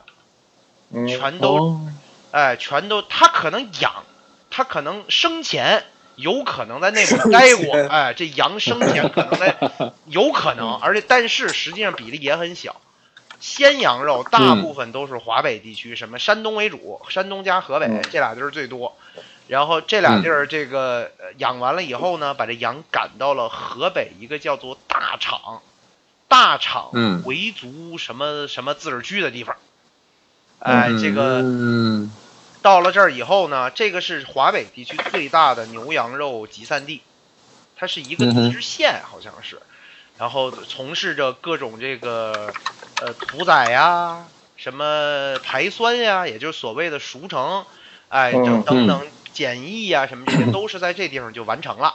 [0.92, 1.92] 嗯，全都哦。
[2.30, 4.04] 哎，全都它可能养，
[4.50, 9.56] 它可能生前有可能在内蒙待过，哎，这羊生前可能在，
[10.06, 12.80] 有可能，而且但是实际上比例也很小。
[13.40, 18.00] 鲜羊肉大部分都是华北地区，什么山东为主，山东加河北嗯。
[18.12, 18.96] 这俩地儿最多。
[19.50, 25.60] 然后这俩地儿这个呃养完了以后呢，把这羊赶到了河北一个叫做大厂，
[26.28, 27.20] 大厂嗯。
[27.24, 29.56] 回族什么什么自治区的地方。
[30.60, 32.12] 哎，这个嗯。
[32.62, 37.02] 到了这儿以后呢，这个是华北地区最大的牛羊肉集散地，
[37.74, 39.60] 它是一个自治县，好像是，
[40.16, 42.52] 然后从事着各种这个
[43.00, 47.64] 呃屠宰呀、什么排酸呀，也就是所谓的熟成，
[48.10, 51.94] 哎，等嗯等等检疫呀，什么这些 都是在这地方就完成了。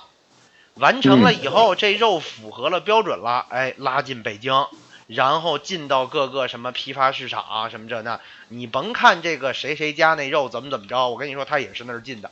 [0.76, 4.68] 完成了以后，这肉符合了标准了，哎，拉进北京，
[5.08, 8.20] 然后进到各个什么批发市场啊，什么这那，
[8.50, 12.30] 你甭看这个谁谁家那肉怎么怎么着，我跟你说，他也是那儿进的，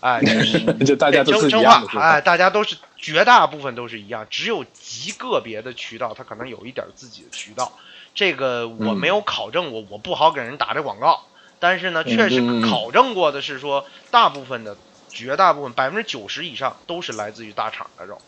[0.00, 0.20] 哎
[0.84, 7.72] 就大家都是一真话哎，大家都是绝大部分都是一样，只有极个别的渠道，他可能有一点自己的渠道，
[8.14, 8.96] 这个我嗯。
[8.98, 11.24] 没有考证过，我不好给人打这广告，
[11.58, 14.76] 但是呢，嗯确实考证过的是说，大部分的
[15.08, 18.18] 绝大部分百分之九十以上都是来自于大厂的肉，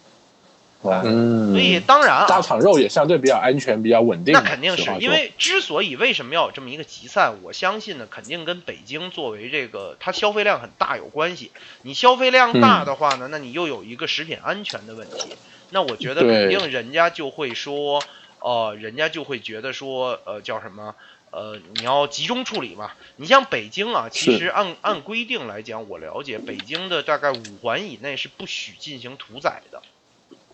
[0.83, 4.33] 哇嗯，所以当然啊，大厂肉也相对比较安全，比较稳定。
[4.33, 11.51] 那肯定是因为之所以为什么要有这么一个集散，我相信呢，肯定跟北京作为这个它消费量很大有关系。
[11.83, 15.37] 你消费量大的话呢，那你又有一个食品安全的问题，
[15.71, 18.03] 那我觉得肯定人家就会说，
[18.41, 20.95] 呃，人家就会觉得说，呃，叫什么？
[21.31, 22.93] 呃，你要集中处理嘛。
[23.17, 29.83] 你像北京啊，其实按按规定来讲，我了解北京的大概五环以内是不许进行屠宰的，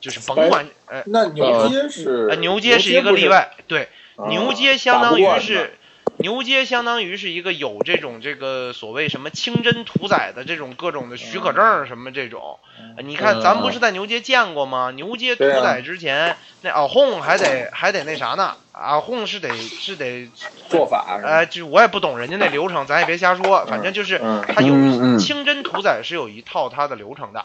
[0.00, 3.88] 就是甭管呃那牛街是呃牛街是一个例，外，对。
[4.16, 5.76] 啊牛街相当于是，
[6.24, 12.58] 牛街相当于是一个有这种这个所谓什么清真屠宰的这种各种的许可证什么这种。
[12.96, 14.90] 呃你看，咱不是在牛街见过吗？
[14.90, 18.56] 牛街屠宰之前，那啊轰还得还得那啥呢？
[18.72, 20.30] 啊轰是得是得，
[20.70, 27.44] 做法是吧呃，就我也不懂人家那流程，咱也别瞎说，反正就是嗯它有清真屠宰是有一套它的流程的。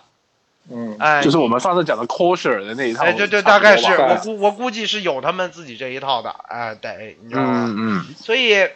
[0.72, 0.96] 嗯。
[1.00, 7.66] 哎，就是我们上次讲的 c o s h e r 的那一套，哎，对对，大概是我估我估计是有他们自己这一套的，哎，得你知道吗？
[7.68, 8.16] 嗯嗯。
[8.22, 8.68] 所以，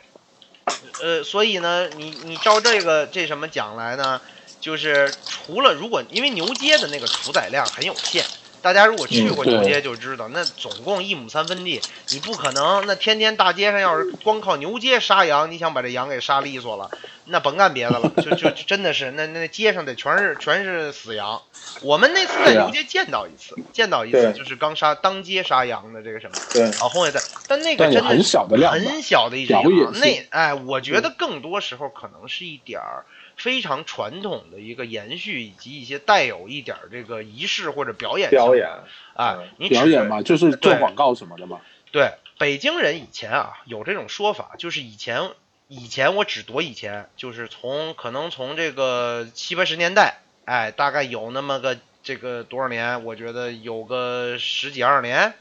[1.02, 4.22] 呃，所以呢，你你照这个这什么讲来呢，
[4.60, 8.24] 就是除了如果因为牛街的那个屠宰量很有限，
[8.64, 16.90] 大家如果去过牛街就知道，那总共一亩三分地，你不可能那天天大街上要是光靠牛街杀羊，你想把这羊给杀利索了，
[17.26, 21.42] 那甭干别的了，就就就真的是那那街上得全是全是死羊。
[21.82, 33.04] 我们那次在牛街见到一次，见到一次就是刚杀当街杀羊的这个什么对，老红也在，但那个真的很小的量很小的一只表演羊，那哎，我觉得更多时候可能是一点儿
[33.44, 38.70] 非常传统的一个延续，以及一些带有一点儿这个仪式或者表演表演，
[39.16, 41.60] 啊嗯，你表演嘛，就是做广告什么的嘛。
[41.92, 45.32] 对，北京人以前啊有这种说法，就是以前
[45.68, 55.34] 以前我只多以前，就是从可能从这个七八十年代，哎，大概有那么个这个多少年，我觉得有个十几二十年。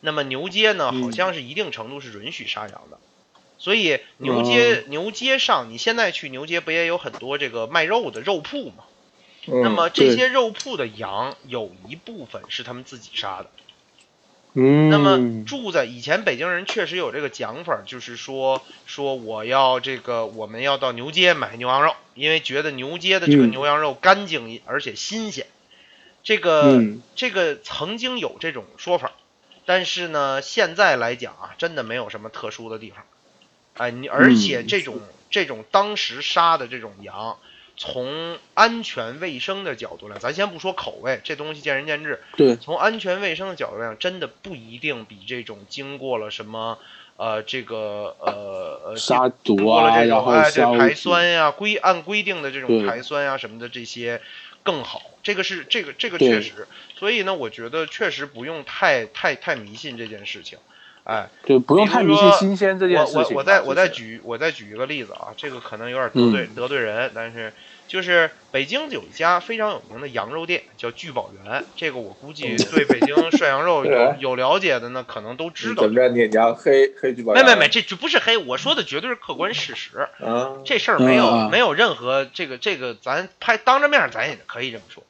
[0.00, 2.98] 那么牛街呢，嗯好像是一定程度是允许杀羊的，
[3.58, 8.84] 所以牛街、牛街上，你现在去牛街不也有很多这个卖肉的肉铺吗？
[9.50, 13.50] 嗯那么这些肉铺的羊有一部分是他们自己杀的。
[14.52, 25.46] 嗯，那么住在以前北京人确实有这个讲法，就是说说我要这个我们要到牛街买牛羊肉，因为觉得牛街的这个嗯牛羊肉干净而且新鲜。
[26.22, 29.12] 这个、嗯这个曾经有这种说法，
[29.64, 33.04] 但是呢，现在来讲啊，真的没有什么特殊的地方。
[33.78, 35.00] 哎，你而且嗯这种、
[35.30, 37.38] 这种当时杀的这种羊，
[37.76, 42.20] 从安全卫生的角度来，咱先不说口味，这东西见仁见智。
[42.36, 46.78] 对，从安全卫生的角度来讲，真的不一定比这种经过了什么
[47.16, 54.20] 呃这个呃呃杀毒啊，这然后种哎对排酸呀、规按规定的这种排酸呀、什么的这些
[54.64, 55.02] 更好。
[55.22, 56.66] 这个是这个这个确实，
[56.96, 60.58] 所以呢，我觉得确实不用太太太迷信这件事情。
[61.08, 63.28] 哎，就不用太迷信新鲜这件我事情吧。
[63.30, 67.50] 我我再我再举我再举一个例子啊，这个可能有点得罪、嗯得罪人，但是
[67.86, 75.90] 就是北京有一家非常有名的羊肉店叫聚宝源，这个我估计对北京涮羊肉有有了解的呢，可能都知道怎。
[75.90, 76.10] 么着？
[76.10, 77.42] 你你要黑黑聚宝源？
[77.42, 80.06] 没没没，这这不是黑，我说的绝对是客观事实。
[80.22, 85.02] 啊，这事儿没有、嗯嗯没有任何这个这个，咱拍当着面咱也可以这么说。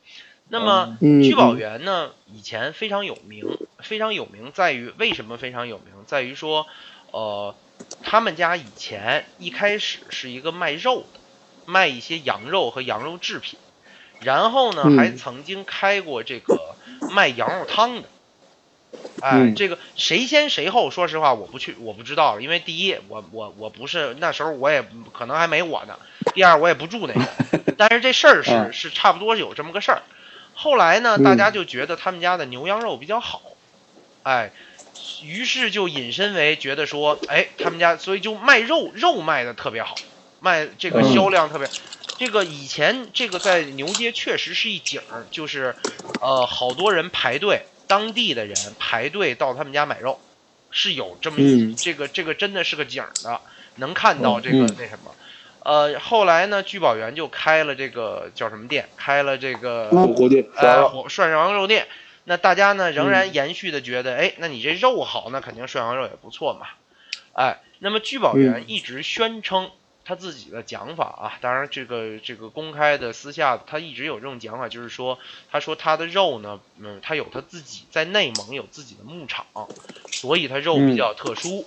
[0.50, 1.56] 那么嗯聚宝嗯。
[1.56, 6.04] 园呢，以前非常有名，非常有名在于为什么非常有名？
[6.06, 6.66] 在于说，
[7.12, 7.56] 呃，
[8.02, 11.20] 他们家以前一开始是一个卖肉的，
[11.64, 13.60] 卖一些羊肉和羊肉制品，
[14.18, 14.90] 然后呢，嗯。
[14.90, 18.10] 还曾经开过这个卖羊肉汤的。
[19.20, 19.56] 哎，嗯。
[19.56, 24.82] 这个谁先谁后，说实话我不去，我不知道了，因为第一，我我我不是那时候我也
[25.12, 25.98] 可能还没我呢，
[26.32, 27.34] 第二我也不住那个，
[27.76, 28.72] 但是这事儿是嗯。
[28.72, 30.02] 是差不多有这么个事儿。
[30.60, 33.40] 后来呢，嗯大家就觉得他们家的牛羊肉比较好，
[34.24, 34.50] 哎，
[35.22, 40.00] 于是就引申为觉得说，哎，他们家所以就卖肉，肉卖的特别好，
[40.40, 41.70] 卖这个嗯销量特别。
[42.16, 45.76] 这个以前这个在牛街确实是一景儿，就是
[46.20, 50.18] 呃好多人排队，当地的人排队到他们家买肉，
[50.72, 53.40] 是有这么一、嗯这个这个真的是个景儿的，
[53.76, 55.14] 能看到这个嗯那什么。
[55.68, 58.88] 呃，后来呢，聚宝源就开了这个叫什么店？
[58.96, 61.86] 开了这个火锅店，呃，火涮羊肉店。
[62.24, 66.68] 那大家呢仍嗯然延续的觉得，哎，那你这肉好，那肯定涮羊肉也不错嘛。
[67.34, 69.70] 哎，那么聚宝园嗯一直宣称
[70.06, 75.18] 他自己的讲法啊，当然这个这个公开的、私下，他一直有这种讲法，就是说，
[75.50, 79.44] 他说他的肉呢，嗯，他有他自己在内蒙有自己的牧场，
[80.12, 81.66] 所以他肉比较特殊。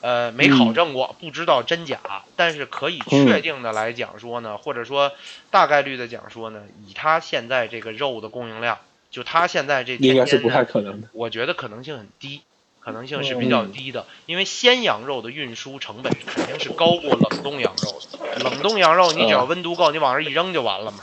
[0.00, 1.98] 呃，没考证过，不知道真假，
[2.36, 5.12] 但是可以确定的来讲说呢，或者说
[5.50, 8.78] 大概率的讲说呢，以他现在这个肉的供应量，
[9.10, 11.08] 就他现在这应该是不太，可能的。
[11.12, 12.42] 我觉得可能性很低，
[12.84, 18.38] 可能性是比较低的，因为鲜羊肉的运输成本肯定是高过冷冻羊肉的。
[18.44, 20.98] 冷冻羊肉你只要温度够，你往这一扔就完了嘛，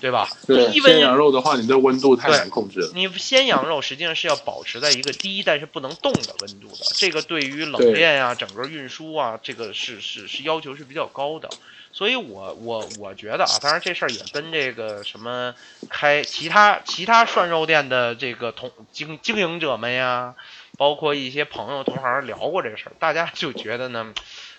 [0.00, 0.28] 对吧？
[0.46, 2.92] 对，低鲜羊肉的话，你的温度太难控制了。
[2.94, 11.50] 你鲜羊肉实际上是要保持在一个低但是不能动的温度的，这个对于冷链啊、整个运输啊，这个是是是要求是比较高的。
[11.92, 15.54] 所以我我我觉得啊，当然这事儿也跟这个什么
[15.88, 20.34] 开其他其他涮肉店的这个同经经营者们呀，
[20.76, 24.12] 包括一些朋友同行聊过这个事儿，大家就觉得呢，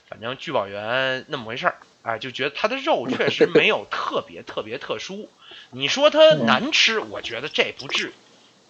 [0.09, 5.30] 反正聚宝源那么回事儿，哎，就觉得它的肉 确实没有特别特别特殊。
[5.72, 8.13] 你说它难吃，我觉得这不至于。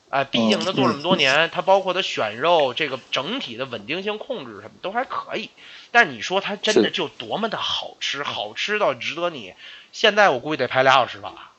[0.10, 5.50] 哎，毕竟他做这么多年，他包括他选肉这个整体的稳定性控制什么都还可以。
[5.92, 9.56] 但你说它真的就多么的好吃，好吃到值得你？
[9.92, 11.52] 现在我估计得排俩小时吧，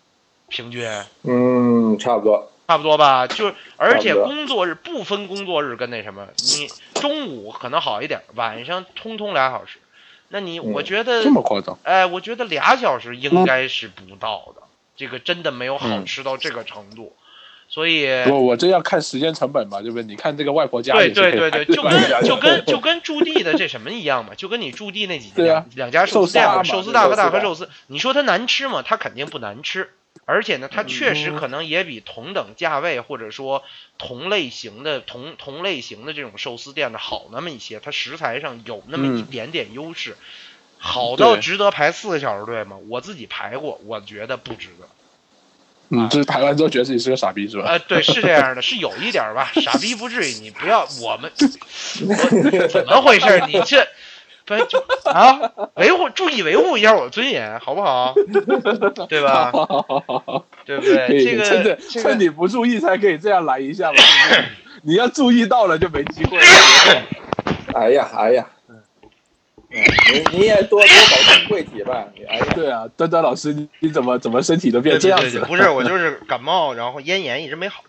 [0.49, 0.89] 平均
[1.25, 2.51] 嗯，差不多。
[2.67, 3.27] 差不多吧。
[3.27, 6.69] 就是而且工作日不分工作日跟那什么，你
[7.01, 9.79] 中午可能好一点，晚上通通俩小时。
[10.29, 11.79] 那你我嗯觉得这么夸张？
[11.85, 14.63] 哎，我觉得俩小时应该是不到的，
[14.97, 17.15] 这个真的没有好嗯吃到这个程度，
[17.69, 20.03] 所以我我这要看时间成本嘛，对不对？
[20.03, 28.83] 你看这个外婆家对对对对，就跟就跟就跟驻地的这什么一样嘛，就跟你驻地那几对啊两两家寿司店嘛，寿司大嘛寿司大和寿司，你说它难吃吗？
[28.85, 29.91] 它肯定不难吃，
[30.27, 33.63] 而且呢，它确实嗯可能也比同等价位或者说
[33.97, 40.17] 同类型的同同类型的这种寿司店的好那么一些，它食材上有那么一嗯点点优势。
[40.79, 42.77] 好到值得排四个小时队吗？
[42.89, 44.87] 我自己排过，我觉得不值得。
[45.89, 47.65] 嗯，就是排完之后觉得自己是个傻逼是吧？
[47.67, 51.31] 呃，对，是这样的，是有一点儿吧，傻逼不至于，你不要我们
[52.03, 53.43] 我怎么回事？
[53.47, 53.87] 你这
[54.47, 54.79] 不就
[55.11, 55.41] 啊？
[55.75, 58.15] 维护注意维护一下我的尊严，好不好？
[59.09, 59.51] 对吧？
[60.65, 61.25] 对不对？
[61.25, 63.99] 这个趁你不注意才可以这样来一下嘛。
[64.83, 66.45] 你要注意到了就没机会了。
[67.75, 68.81] 哎呀哎呀，嗯，
[69.71, 75.47] 你你也多多保重贵体吧，哎，对啊，端端老师，你怎么怎么身体都变这样子了？
[75.47, 77.83] 不是我就是感冒，然后咽炎一直没好。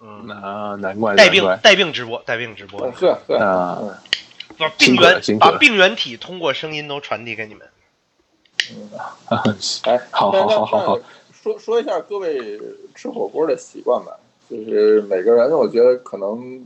[0.00, 3.82] 嗯，啊，难怪带病带病直播，带病直播嗯，呵呵，啊
[4.58, 7.66] 把病原把病原体通过声音都传递给你们。
[9.84, 10.98] 哎，好好好好好，
[11.32, 12.60] 说说一下各位
[12.94, 14.12] 吃火锅的习惯吧，
[14.50, 16.62] 就是每个人我觉得可能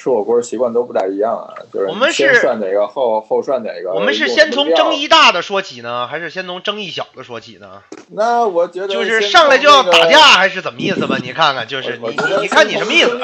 [0.00, 7.82] 吃火锅习惯都不大一样啊，就是我们先是涮哪个后后涮哪个，我们是先从争议大的说起呢，还是先从争议小的说起呢？
[8.08, 11.18] 那我觉得就是上来就要打架，还是怎么意思吧？
[11.22, 13.18] 你看看，就是你你你看你什么意思，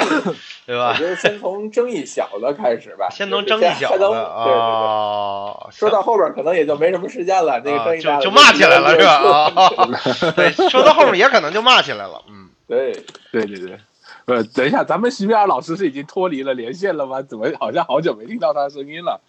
[0.66, 0.94] 对我吧？
[0.98, 4.10] 觉得先从争议小的开始吧， 先从就是争议小的。
[4.10, 9.12] 啊，说到后边可能也就没什么时间了，那个啊争议大的就就骂起来了是吧？
[9.14, 12.92] 啊，啊，对，说到后面也可能就骂起来了，嗯，对，
[13.32, 13.78] 对对对。
[14.26, 17.22] 呃，等一下，咱们席米尔老师是已经脱离了连线了吗？
[17.22, 19.20] 怎么好像好久没听到他的声音了？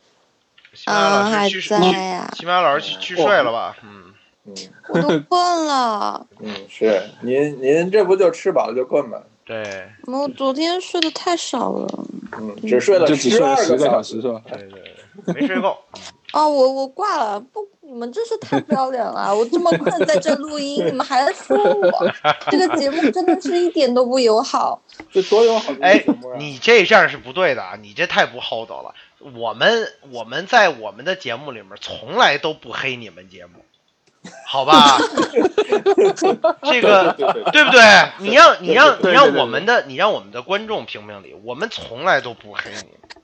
[0.74, 3.78] 西班牙啊，还老师去在呀，西班牙老师去去睡了吧？
[3.84, 4.14] 嗯，
[4.46, 4.56] 嗯
[4.90, 6.28] 我都困了。
[6.40, 9.18] 嗯，是您您这不就吃饱了就困吗？
[9.46, 11.88] 对我昨天睡得太少了。
[12.38, 14.42] 嗯，只睡了就只睡了二十个小小时是吧？
[14.52, 14.96] 对对对，
[15.34, 15.78] 没睡够，
[16.34, 19.34] 哦，我我挂了，不，你们真是太不要脸了！
[19.36, 22.14] 我这么困在这录音，你们还在说我，
[22.52, 24.82] 这个节目真的是一点都不友好。
[25.12, 26.04] 这多友好的哎
[26.38, 27.78] 你这样是不对的啊！
[27.82, 28.94] 你这太不厚道了。
[29.36, 33.66] 我们我们在我们的节目里面从来都不黑你们节目，
[34.46, 34.98] 好吧？
[36.64, 37.14] 这个
[37.52, 37.82] 对不对？
[38.20, 43.17] 你让你让你让我们的你让我们的观众评评理，我们从来都不黑你们，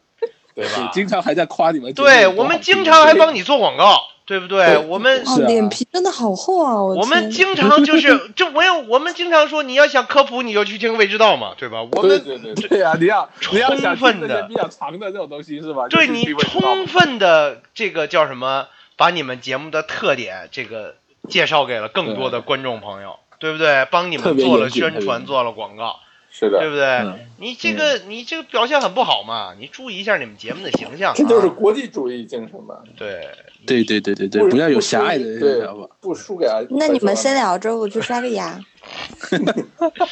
[0.55, 0.89] 对吧？
[0.93, 2.27] 经常还在夸你们对。
[2.27, 4.77] 我们经常还帮你做广告，对不对？
[4.77, 6.75] 我们脸皮真的好厚啊！
[6.75, 11.81] 我我们经常就是 这我有我们经常说你要想科普你就去听未知道嘛，对吧？
[11.81, 13.29] 我们对对对对，对啊，你要
[13.75, 15.87] 充分的比较长的这种东西是吧？
[15.89, 20.95] 对你充分的这个叫什么，把你们节目的特点这个
[21.29, 23.87] 介绍给了更多的观众朋友，对不对？
[23.91, 25.99] 帮你们做了宣传，做了广告，
[26.36, 26.84] 是的，对不对？
[26.84, 31.13] 嗯你这个你这个表现很不好嘛，你注意一下你们节目的形象、啊。
[31.15, 32.75] 这就是国际主义精神嘛。
[32.97, 33.27] 对
[33.67, 35.88] 对对对对对，不不要有狭隘的对想法。
[35.99, 36.59] 不输给啊。
[36.69, 38.59] 那你们先聊着，我去刷个牙。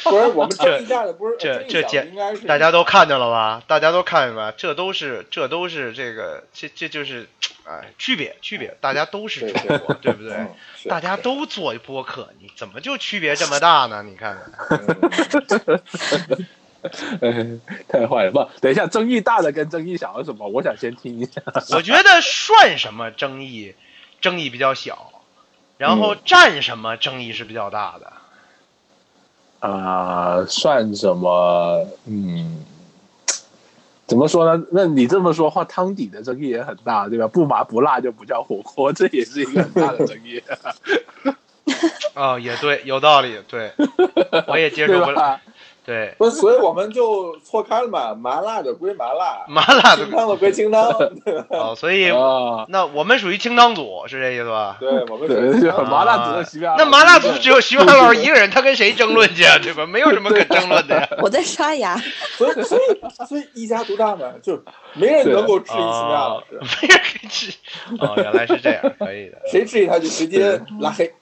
[0.04, 3.62] 不是我们争议大的不是这这简应该是大家都看见了吧？
[3.66, 4.54] 大家都看见了吧？
[4.56, 7.28] 这都是这都是这个这这就是，
[7.64, 10.46] 哎，区别区别，大家都是对主播，对不对？
[10.88, 14.02] 大家都做播客，你怎么就区别这么大呢？
[14.02, 14.80] 你看看。
[15.66, 16.46] 嗯
[17.20, 17.30] 哎，
[17.88, 18.32] 太坏了！
[18.32, 20.48] 不，等一下，争议大的跟争议小的什么？
[20.48, 21.40] 我想先听一下。
[21.76, 23.76] 我觉得算什么争议，
[24.20, 25.12] 争议比较小，
[25.78, 28.12] 然后占什么争议是比较大的。
[29.62, 31.86] 啊、算什么？
[32.06, 32.64] 嗯，
[34.06, 34.64] 怎么说呢？
[34.72, 37.28] 那你这么说话，汤底的争议也很大，对吧？
[37.28, 40.42] 不麻不辣就不叫火锅，这也是一个很大的争议，
[42.14, 43.70] 哦，也对，有道理，对，
[44.48, 45.40] 我也接受不了。
[45.84, 50.88] 对不是，所以我们就错开了嘛，麻辣的归麻辣，麻辣的清汤的归清汤，
[51.24, 51.34] 对？
[51.50, 54.76] 哦，所以哦，那我们属于清汤组，是这意思吧？
[54.78, 56.72] 对，我们属于就麻辣只有西边。
[56.78, 59.58] 那麻辣组只有徐凡老师一个人，他跟谁争论去啊？
[59.62, 59.84] 对吧？
[59.86, 61.08] 没有什么可争论的呀。
[61.18, 61.96] 我在刷牙。
[62.38, 64.62] 所以所以所以一家独大嘛，就
[64.94, 67.52] 没人能够质疑齐米亚老师，没人可以治。
[67.98, 69.38] 哦，原来是这样，可以的。
[69.50, 71.12] 谁质疑他就直接拉黑，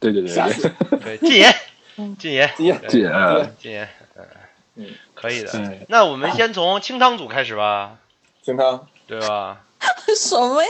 [0.00, 0.70] 对对对吓死
[1.02, 1.54] 对，对，禁言，
[2.18, 4.24] 禁言，禁言对禁言禁言，嗯
[4.76, 5.86] 嗯，可以的嗯。
[5.88, 7.96] 那我们先从清汤组开始吧，
[8.42, 8.86] 清汤。
[9.06, 9.60] 对吧？
[10.16, 10.68] 什么呀？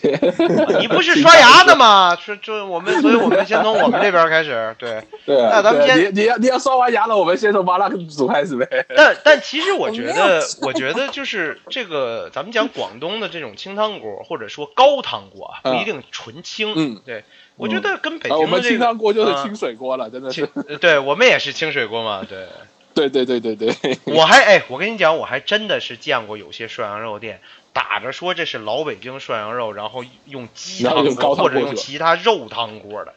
[0.80, 2.16] 你不是刷牙的吗？
[2.16, 4.74] 说就我们，所以我们先从我们这边开始。
[4.78, 8.86] 对， 对啊，那咱们先你你要你要刷完牙了，我们先从麻辣组开始呗。
[8.96, 16.72] 但但其实我觉得，我觉得就是这个，咱们讲广东的这种清汤锅，或者说高汤锅啊，不一定纯清。
[16.74, 17.24] 嗯对，
[17.56, 22.46] 我觉得跟北啊，我们清汤锅就是啊清水锅了，真的清是。，呃对我们也是清水锅嘛，对。
[22.96, 23.74] 对对对对对，
[24.14, 27.40] 我还哎，我跟你讲，我还真的是见过有些涮羊肉店
[27.74, 33.12] 打着说这是老北京涮羊肉，然后用鸡汤锅或者用其他肉汤锅的。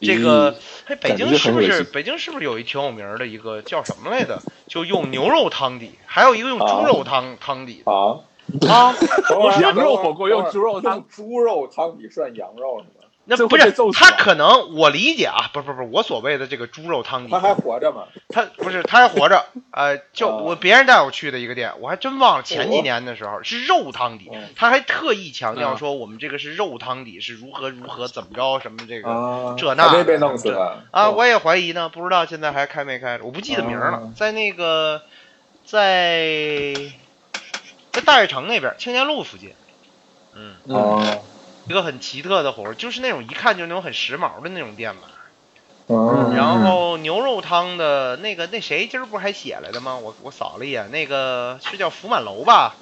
[0.00, 0.56] 这个，
[0.86, 4.42] 哎，北京是不是北京是不是有一挺有名的一个叫什么来着？
[4.66, 8.18] 就用牛肉汤底，还有一个用猪肉汤汤底啊
[8.68, 8.96] 啊！
[9.60, 12.97] 羊肉火锅用猪肉汤，猪肉汤底涮羊肉是吗？
[13.30, 18.04] 那不是他可能我理解啊，不是不是我所谓的这个猪肉汤底，他还活着吗？
[18.30, 30.84] 他不是他还活着， 呃，就我别人带我去的一个店，我还真忘了前几年的时候是肉汤底，他还特意强调说我们这个是肉汤底是如何如何怎么着什么这个这那没被弄死了。
[30.90, 31.10] 啊！
[31.10, 35.02] 我也怀疑呢，不知道现在还开没开，我不记得名了，在那个
[35.66, 36.74] 在
[37.92, 39.52] 在大悦城那边青年路附近，
[40.34, 40.54] 嗯。
[40.68, 41.04] 哦。
[41.68, 45.02] 一个很奇特的活儿，就是那种一看就那种很时髦的那种店嘛。
[45.88, 46.34] 嗯。
[46.34, 49.96] 然后牛肉汤的那个那谁今儿不还写来的吗？
[49.96, 52.74] 我我扫了一眼，那个是叫福满楼吧？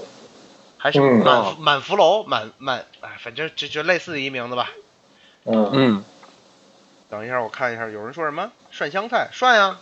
[0.78, 2.22] 还是满满福楼？
[2.22, 4.70] 满满哎，反正就就类似的一名字吧。
[5.44, 6.04] 嗯嗯。
[7.10, 9.30] 等一下，我看一下，有人说什么涮香菜？
[9.32, 9.78] 涮呀。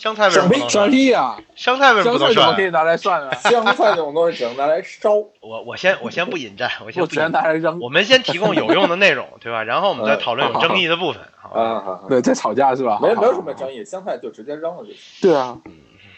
[0.00, 1.36] 香菜为什么不能涮屁呀？
[1.54, 2.56] 香菜为什么不能涮？
[2.56, 3.34] 可以拿来涮啊！
[3.36, 5.12] 香菜这种东西只能拿来烧。
[5.42, 7.78] 我我先我先不引战，我先不拿来扔。
[7.80, 9.62] 我们先提供有用的内容，对吧？
[9.62, 11.20] 然后我们再讨论有争议的部分。
[11.52, 12.98] 啊，对，在吵架是吧？
[13.02, 14.96] 没没有什么争议，香菜就直接扔了就行。
[15.20, 15.58] 对啊，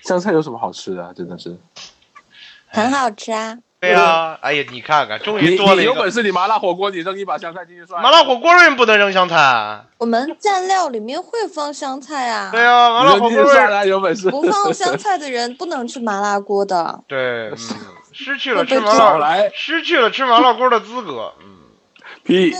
[0.04, 1.12] 香菜有什么好吃的？
[1.16, 1.58] 真的是
[2.68, 3.58] 很好吃啊。
[3.82, 5.92] 对呀，哎呀，你看看，终于多了一个。
[5.92, 8.00] 有本事你麻辣火锅，你扔一把香菜进去涮。
[8.00, 9.80] 麻辣火锅为什么不能扔香菜？
[9.98, 12.50] 我们蘸料里面会放香菜啊。
[12.52, 14.30] 对啊，麻辣火锅涮有本事。
[14.30, 17.02] 不放香菜的人不能吃麻辣锅的。
[17.08, 17.52] 对，
[18.12, 21.32] 失去了吃麻辣，来失去了吃麻辣锅的资格。
[21.40, 21.56] 嗯，
[22.22, 22.54] 屁。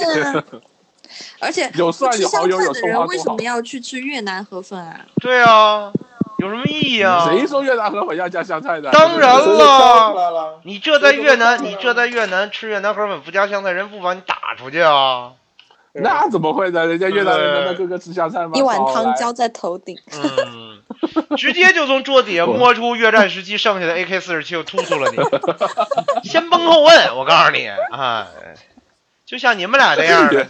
[1.39, 5.01] 而且有蒜有香菜的人为什么要去吃越南河粉啊？
[5.20, 5.93] 对啊。
[6.43, 7.24] 有什么意义啊？
[7.24, 8.90] 谁说越南河粉要加香菜的？
[8.90, 15.34] 当然了，你这在越南，你这在越南吃越南河粉不加香菜，人不把你打出去啊？
[15.93, 16.84] 那怎么会呢？
[16.86, 18.51] 人家越南人难道个个吃香菜吗？
[18.55, 20.82] 一碗汤浇在头顶，嗯，
[21.36, 25.18] 直接就从桌底下摸出越战时期剩下的 AK 四十七，就突突了你。
[26.28, 28.26] 先崩后问，我告诉你啊，
[29.24, 30.45] 就像你们俩这样的，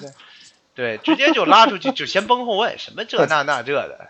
[0.75, 4.09] 对，直接就拉出去，就先崩后问，什么这那那这的。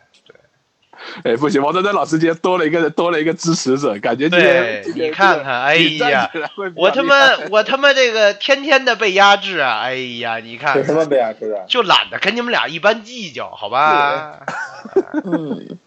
[1.24, 6.30] 哎，不行，王端端老师今天多了一个多了一个支持者，感觉对，你看看，哎呀，
[6.74, 7.14] 我他妈
[7.50, 11.64] 我他妈这个天天的被压制啊，哎呀，你看，有什么被压制啊？
[11.68, 14.40] 就懒得跟你们俩一般计较，好吧？
[15.24, 15.78] 嗯，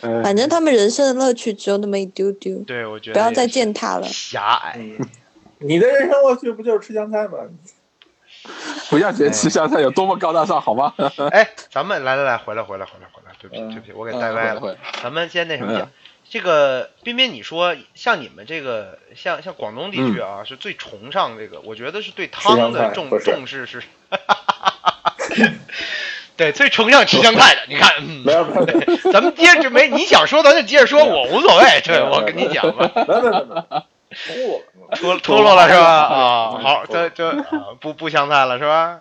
[0.22, 4.78] 反正他们人生的乐趣只有那么一丢丢，对我觉得不要再践踏了，狭隘。
[5.60, 7.38] 你的人生乐趣不就是吃香菜吗？
[8.88, 10.94] 不要觉得吃香菜有多么高大上，好吗？
[11.32, 14.76] 哎，咱们来来来，回来回来回来回来，对不起对不起，我给带歪了。
[15.02, 15.88] 咱们先那什么，
[16.28, 23.82] 这个彬彬，你说像你们这个，像像广东地区啊，是最崇尚这个，我觉得是对汤的重重视是，
[26.36, 27.62] 对，最崇尚吃香菜的。
[27.68, 32.90] 你看，没有没有，咱们接着没你想说，咱就接着说，我无所谓，这我跟你讲吧。
[34.10, 34.62] 脱
[34.96, 35.84] 脱脱落了是吧？
[35.84, 37.44] 啊，好，这这
[37.78, 39.00] 不不香菜了是吧？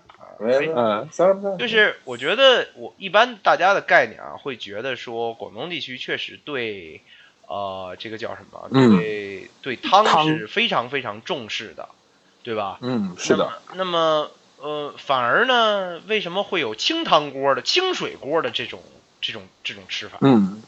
[0.76, 1.10] 嗯，
[1.58, 7.04] 就是我觉得我一般大家的概念啊，会觉得说广东地区确实对，
[7.48, 8.70] 呃，这个叫什么？
[8.90, 11.90] 对对，汤是非常非常重视的，
[12.44, 12.78] 对吧？
[12.82, 13.64] 嗯，是的。
[13.76, 18.84] 那么呃，反而呢，为什么会有清汤锅的、清水锅的这种
[19.22, 20.20] 这种这种吃法？
[20.22, 20.67] 嗯。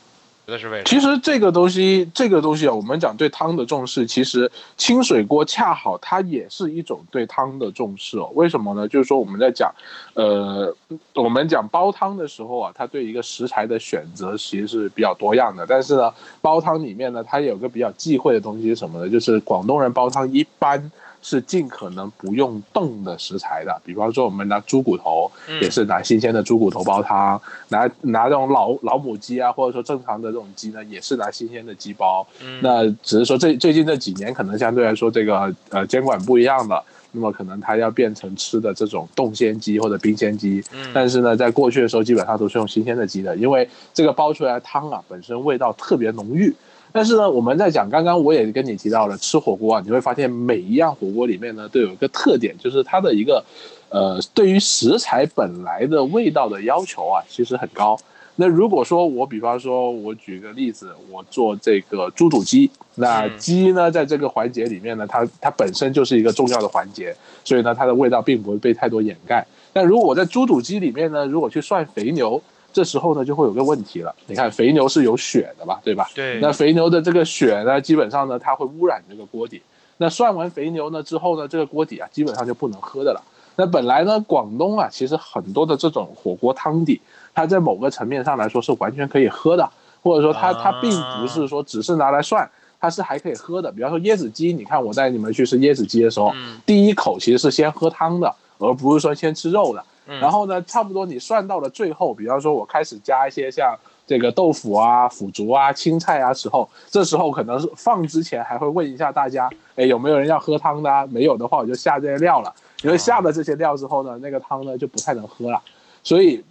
[0.86, 8.30] 其实这个东西，这个东西啊，我们讲对汤的重视，其实清水锅恰好它也是一种对汤的重视哦。
[8.34, 8.88] 为什么呢？
[8.88, 9.74] 就是说我们在讲，
[10.14, 10.76] 呃，
[11.14, 15.66] 我们讲煲汤的时候啊，它对一个食材的选择其实是比较多样的。
[15.68, 19.10] 但是呢，煲汤里面呢，它有个比较忌讳的东西是什么呢？
[19.10, 20.91] 就是广东人煲汤一般。
[21.22, 25.30] 是尽可能不用冻的食材的，比方说我们拿猪骨头，
[25.61, 32.26] 也是拿新鲜的猪骨头煲汤；拿拿这种老老母鸡啊，或者说正常的这种鸡呢，也是拿新鲜的鸡煲。
[32.61, 40.63] 那只是说最最近这几年可能相对来说这个呃监管不一样了，那么可能它要变成吃的这种冻鲜鸡或者冰鲜鸡。
[40.93, 46.55] 但是呢，在过去的时候基本上都是用新鲜的鸡的，因为这个煲出来的汤啊本身味道特别浓郁。
[46.91, 53.43] 但是呢，我们在讲刚刚我也跟你提到了吃火锅啊，你会发现每一样火锅里面呢都有一个特点，就是它的一个，
[53.89, 57.95] 呃，对于食材本来的味道的要求啊，其实很高。
[58.37, 69.45] 那如果说我比方说我举个例子，我做这个猪肚鸡，那鸡呢在这个环节里面呢，它它本身就是一个重要的环节，所以呢它的味道并不会被太多掩盖。
[69.71, 72.41] 但如果我在猪肚鸡里面呢，如果去涮肥牛。
[72.72, 74.13] 这时候呢就会有个问题了。
[74.28, 76.09] 你看肥牛是有血的吧，对吧？
[76.15, 76.39] 对。
[76.39, 79.61] 那肥牛的这个血呢，基本上呢它会污染这个锅底。
[79.97, 83.22] 那涮完肥牛呢之后呢，这个锅底啊基本上就不能喝的了。
[83.55, 87.01] 那本来呢，广东啊其实很多的这种火锅汤底，
[87.34, 89.70] 它在某个层面上来说是完全可以喝的，
[90.01, 90.89] 或者说它它并
[91.20, 92.47] 不是说只是拿来涮，
[92.80, 93.70] 它是还可以喝的。
[93.70, 96.32] 比方说椰子鸡，你看我带你们去吃椰子鸡的时候，
[96.65, 99.84] 第一口其实是先喝汤的，而不是说先吃肉的。
[100.20, 111.07] 然后呢，差不多你算到了最后，比方说我开始加一些像这个豆腐啊、腐竹啊、青菜啊时候，这时候可能是放之前还会问一下大家，哎，有没有人要喝汤的？
[111.07, 112.51] 没有的话，我就下这些料了。
[112.82, 115.62] 因为下了这些料之后呢，那个汤呢就不太能喝了。
[116.01, 116.43] 所以，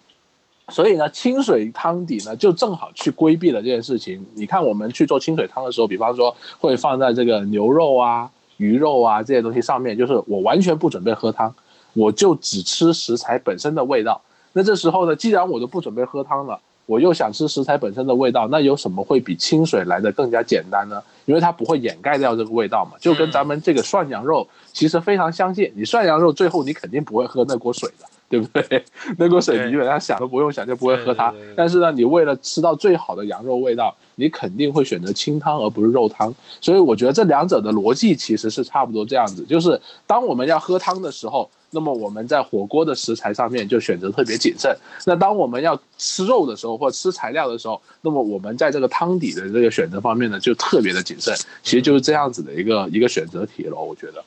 [0.68, 4.24] 所以呢，清水汤底呢就正好去规避了这件事情。
[4.34, 11.52] 你看，我们去做清水汤的时候，比方说会放在这个牛肉啊、鱼肉啊这些东西上面，就是我完全不准备喝汤。
[11.92, 14.20] 我就只吃食材本身的味道。
[14.52, 21.02] 那这时候呢，既然我都不准备喝汤了，我又想吃食材本身的味道，那有什么会比清水来的更加简单呢？
[21.26, 25.70] 因为它不会掩盖掉这个味道嘛，就跟咱们这个涮羊肉其实非常相近。
[25.76, 28.82] 你涮羊肉最后你肯定不会喝那锅水的，对不对？
[29.18, 31.32] 那锅水你基本上想都不用想就不会喝它。
[31.54, 36.34] 但是呢，你为了吃到最好的羊肉味道，你肯定会选择清汤而不是肉汤。
[36.62, 41.48] 所以我觉得这两者的逻辑其实是差不多这样子，就是当我们要喝汤的时候。
[41.70, 44.76] 那么我们在火锅的食材上面就选择特别谨慎。
[45.04, 51.34] 那当我们要吃肉的时候，或者吃材料的时候，那么我们在这个汤底的这个选择方面呢，就特别的谨慎。
[51.62, 54.24] 其实就是这样子的一个一个选择题了，我觉得。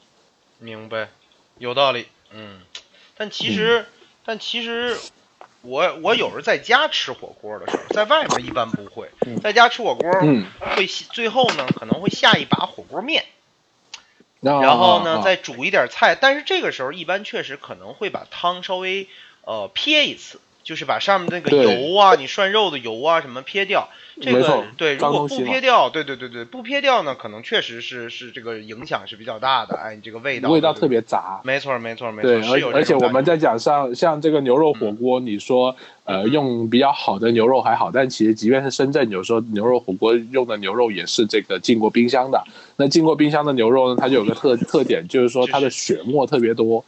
[0.60, 1.10] 明白，
[1.58, 2.06] 有道理。
[2.34, 2.60] 嗯，
[3.18, 3.86] 但其实，
[4.24, 4.96] 但其实，
[5.62, 9.10] 我我有时候在家吃火锅的时候，在外面一般不会。
[9.42, 10.12] 在家吃火锅，
[10.76, 13.26] 会最后呢可能会下一把火锅面。
[14.62, 19.08] 然后呢，再煮一点菜，但是这个时候一般确实可能会把汤稍微
[19.46, 23.90] 呃撇一次，就是把上面那个油啊，你涮肉的油啊什么撇掉。
[24.22, 29.76] 这个对，如果不撇掉，对对对对，不撇掉呢，可能确实是是这个影响是比较大的。
[29.78, 31.42] 哎，你这个味道味道特别杂。
[31.44, 32.30] 没错没错没错。
[32.30, 42.44] 对，而而且我们在讲像像这个牛肉火锅，你说呃用比较好的牛肉还好，但其实即便是深圳，有时候牛肉火锅用的牛肉也是这个进过冰箱的。
[42.76, 46.64] 那进过冰箱的牛肉呢，它就有个特 特点，就是说它的血沫特别多。
[46.76, 46.86] 就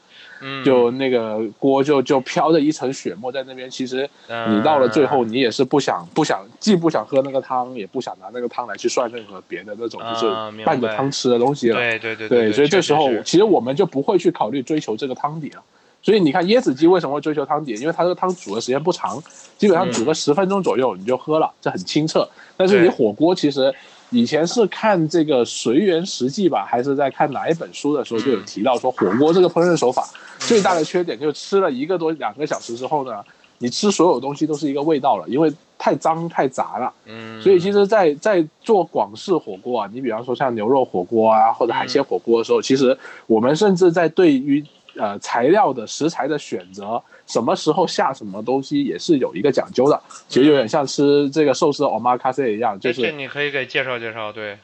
[0.91, 4.09] 那个锅就就飘着一层血沫在那边，其实
[4.49, 11.75] 你到了最后，你也是不想不想，既不想喝那个汤，也不想拿那个汤来去涮任何别的那种就是拌着汤吃的东西了。
[11.75, 15.61] 对对对对，所以这时候其实我们就不会去考虑追求这个汤底了。
[16.01, 17.73] 所以你看椰子鸡为什么会追求汤底？
[17.75, 19.21] 因为它这个汤煮的时间不长，
[19.57, 22.27] 基本上煮个十分钟左右你就喝了，这很清澈。
[22.57, 23.73] 但是你火锅其实。
[24.09, 30.07] 以前是看这个《随缘实记》吧，还是在看哪一本书的时候就有提到说，火锅这个烹饪手法
[30.47, 33.23] 最大的缺点就是吃了一个多两个小时之后呢，
[33.57, 36.93] 你吃所有东西都是一个味道了，因为太脏太杂了。
[37.05, 44.63] 嗯，所以其实，在在做广式火锅啊，你比方说像牛肉火锅啊，或者海鲜火锅的时候，其实我们甚至在对于
[44.95, 47.01] 呃材料的食材的选择。
[47.25, 54.57] 什么时候下什么东西也是有一个讲究的，其实有点像吃这个寿司 omakase 一样，就是你可以给介绍介绍，对，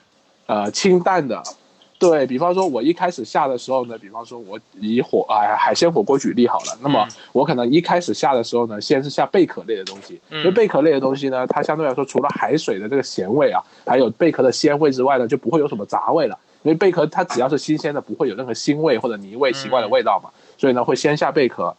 [0.46, 1.42] 呃，清淡的，
[2.00, 21.76] 对比方说，我一开始下的时候呢，比方说我以火啊海鲜火锅举例好了，那么我可能一开始下的时候呢，先是下贝壳类的东西，因为贝壳类的东西呢，它相对来说除了海水的这个咸味啊，还有贝壳的鲜味之外呢，就不会有什么杂味了，因为贝壳它只要是新鲜的，不会有任何腥味或者泥味奇怪的味道嘛，所以呢会先下贝壳。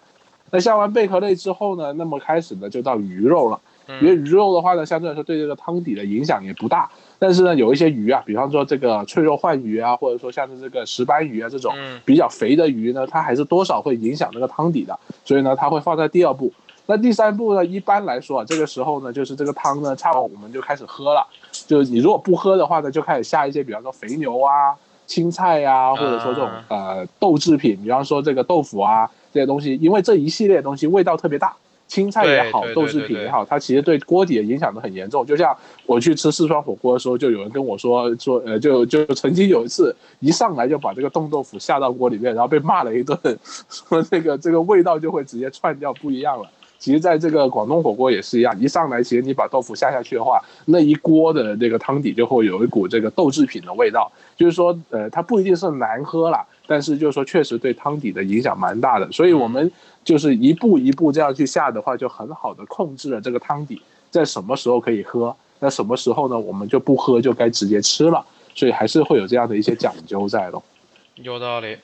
[0.51, 3.59] 那下完贝壳类之后呢，那么开始呢就到鱼肉了。
[4.01, 6.89] 因为鱼肉的话呢，相对来说对这个汤底的影响也不大。
[7.19, 11.75] 但是呢，有一些鱼啊，比方说这个脆肉鲩鱼啊，或者说像是这个石斑鱼啊这种
[12.05, 14.99] 比较肥的鱼呢，它还是多少会影响这个汤底的。
[15.25, 16.53] 所以呢，它会放在第二步。
[16.87, 21.27] 那第三步呢，一般来说啊，这个时候呢，就是这个汤呢，差不多我们就开始喝了。
[21.67, 24.75] 就你如果不喝的话呢，就开始下一些，比方说肥牛啊、
[25.07, 29.11] 青菜呀，或者说这种呃豆制品，比方说这个豆腐啊。
[29.33, 31.55] 这些东西，因为这一系列东西味道特别大，
[31.91, 35.27] 青菜也好，豆制品也好，它其实对锅底的影响都很严重。
[35.27, 35.53] 就像
[35.87, 43.19] 我去吃四川火锅的时候，就有人跟我说说，呃，就就曾经有一次一上来就把这个冻豆腐下到锅里面，然后被骂了一顿，
[43.69, 46.49] 说这个这个味道就会直接串掉，不一样了。
[46.79, 54.11] 其实，在这个广东火锅也是一样，一上来其实你把豆腐下下去的话，那一锅的那个汤底就会有一股这个豆制品的味道。
[54.35, 56.47] 就是说，呃，它不一定是难喝了。
[56.71, 59.69] 但是就是说，确实对汤底的影响蛮大的，所以我们
[60.05, 68.25] 就是一步一步这样去下的话，就很好的控制了这个汤底在什么时候可以喝，那什么时候呢，我们就不喝，就该直接吃了。
[68.55, 70.63] 所以还是会有这样的一些讲究在的。
[71.17, 71.77] 有道理，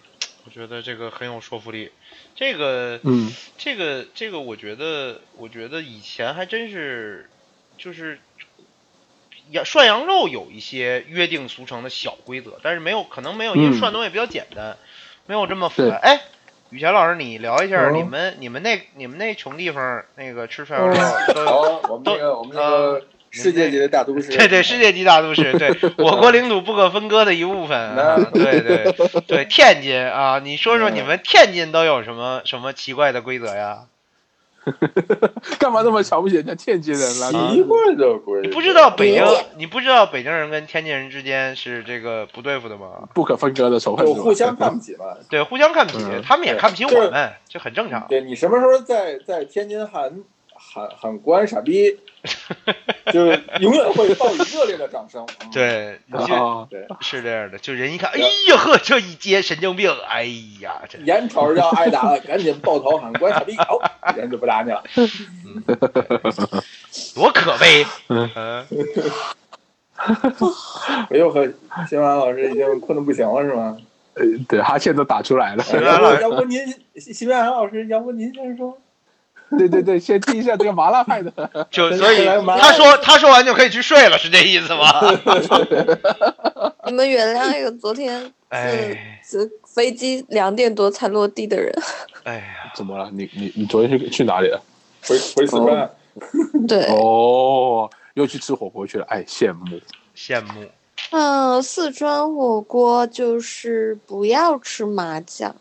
[0.44, 1.90] 我觉得这个很有说服力。
[2.36, 7.28] 这个，嗯，这个，这个，我觉得，我觉得以前还真是，
[7.76, 8.45] 就是羊
[9.64, 14.76] 涮羊肉有一些约定俗成的小规则，但是没有，可能没有，因为嗯涮东西比较简单，
[15.26, 15.96] 没有这么复杂。
[15.96, 16.20] 哎，
[16.70, 21.00] 雨贤老师，你聊一下哦你们你们那你们那穷地方那个吃涮羊肉
[21.34, 28.16] 哦都我们那个我们那个世界级的大都市，对对，世界级大都市，对 我国领土不可分割的一部分啊！
[28.32, 28.92] 对对
[29.26, 33.84] 对，天津啊，你说说你们天津都有什么什么奇怪的规则呀？
[35.58, 37.30] 干嘛那么瞧不起人家天津人了？
[37.52, 39.24] 习惯的规则，你不知道北京，
[39.56, 43.08] 你不知道北京人跟天津人之间是这个不对付的吗？
[43.14, 45.04] 不可分割的仇恨，就互相看不起嘛。
[45.30, 48.06] 对，互相看不起，嗯他们也看不起我们，这很正常。
[48.08, 50.12] 对你什么时候在在天津喊
[50.76, 51.96] 喊喊国安傻逼，
[53.10, 55.26] 就是永远会报以热烈的掌声。
[55.42, 55.98] 嗯，对，
[56.68, 60.24] 对，是这样的，就人一看，哎呀呵，这一接神经病，哎
[60.60, 63.80] 呀，这眼瞅着要挨打了，赶紧抱头喊国安傻逼，好，
[64.14, 64.84] 人就不打你了。
[67.14, 67.86] 多可悲。
[68.08, 68.66] 嗯嗯，
[71.08, 71.50] 我又和
[71.88, 73.78] 新华老师已经困得不行了，是吗？
[74.12, 75.64] 呃对，哈欠都打出来了。
[75.72, 76.58] 呃要不要不您
[76.96, 78.76] 新华老师，要不您先说？
[79.58, 81.30] 对对对，先听一下这个麻辣派的。
[81.70, 85.00] 就所以他说他说完就可以去睡了，是这意思吗？
[86.86, 91.72] 你们原谅一个昨天是哎是飞机两点多才落地的人。
[92.24, 93.10] 哎呀，怎么了？
[93.12, 94.60] 你你你昨天去去哪里了？
[95.02, 95.90] 回回四川，
[96.66, 99.04] 对，哦，又去吃火锅去了。
[99.08, 99.80] 哎，羡慕。
[100.16, 100.64] 羡慕。
[101.10, 105.54] 嗯，四川火锅就是不要吃麻酱。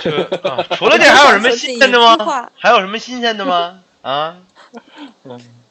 [0.76, 2.50] 除了这还有什么新鲜的吗？
[2.56, 3.80] 还有什么新鲜的吗？
[4.02, 4.36] 啊，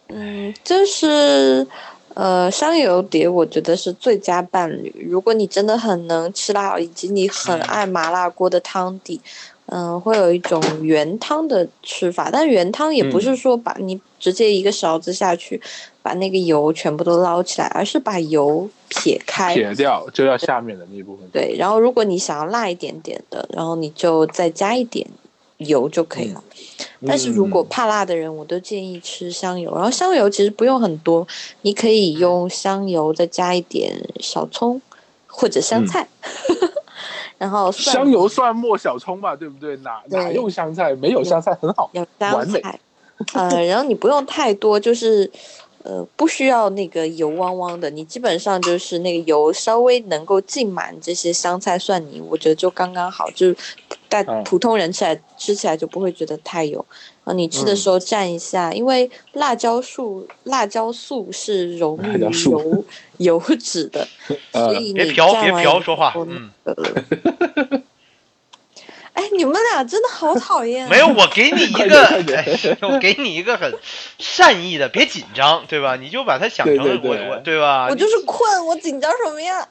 [0.10, 1.66] 嗯，就是
[2.14, 5.08] 呃，香油碟我觉得是最佳伴侣。
[5.10, 9.20] 如果你真的很能吃辣，以及你很爱麻辣锅的汤底，
[9.68, 12.30] 嗯、会有一种原汤的吃法。
[12.32, 15.62] 但原汤也不是说把你直接一个勺子下去，
[16.10, 19.54] 把那个油全部都捞起来，而是把油撇开。
[19.54, 21.30] 撇掉就要下面的那一部分。
[21.32, 25.06] 对，然后如果你想要辣一点点的，然后你就再加一点
[25.58, 26.44] 油就可以了。
[27.06, 29.72] 但是如果怕辣的人，我都建议吃香油。
[29.76, 31.28] 然后香油其实不用很多，
[31.62, 34.82] 你可以用香油再加一点小葱
[35.28, 36.08] 或者香菜，
[37.38, 39.78] 然后蒜香油、蒜末、小葱吧，对不对？
[39.78, 40.96] 哪对哪用香菜？
[40.96, 41.92] 没有香菜很好。
[41.94, 42.80] 有香完美菜，
[43.34, 45.30] 呃，然后你不用太多，就是
[45.84, 53.56] 呃不需要那个油汪汪的，你基本上就是那个油稍微能够浸满这些香菜蒜泥，我觉得就刚刚好，就是
[54.08, 56.86] 大嗯普通人吃来吃起来就不会觉得太油。
[57.24, 62.20] 然后你吃的时候蘸一下，因为辣椒素辣椒素是溶于
[62.50, 62.84] 油
[63.18, 64.08] 油脂的，
[64.52, 66.14] 所呃，以你别嫖别蘸完以嫖说话
[69.20, 70.90] 哎，你们俩真的好 讨厌啊！
[70.90, 72.24] 没有，我给你一个，
[72.84, 73.70] 我给你一个很
[74.18, 75.98] 善意的，别紧张，对吧？
[75.98, 77.88] 你就把它想成对对对我我对吧？
[77.90, 79.68] 我就是困，我紧张什么呀？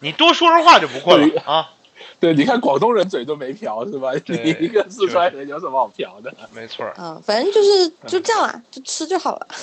[0.00, 1.70] 你多说说话就不困了啊！
[2.18, 4.10] 对，你看广东人嘴都没瓢是吧？
[4.26, 6.30] 你一个四川人有什么好瓢的？
[6.52, 9.46] 没错儿，啊，反正就是就这样啊，就吃就好了。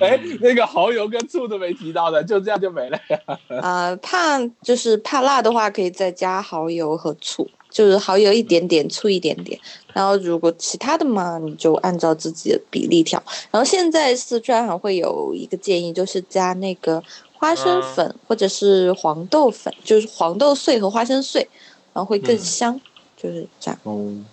[0.00, 3.18] 哎，那个蚝油跟醋都没提到的，就这样就没了呀。
[3.60, 9.58] 啊， 怕就是怕辣的话，可以再加蚝油和醋，就是蚝油一点点，醋一点点。
[9.92, 13.22] 然后如果其他的嘛，你就按照自己的比例调。
[13.50, 21.48] 然后现在四川还会有一个建议，就是加那个花生粉或者是黄豆粉，就是黄豆碎和花生碎，
[21.92, 22.80] 然后会更香，
[23.16, 23.78] 就是这样。
[23.84, 24.24] 嗯，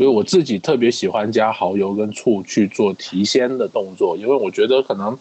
[0.00, 5.18] 因为我自己特别喜欢加蚝油跟醋去做提鲜的动作，因为我觉得可能，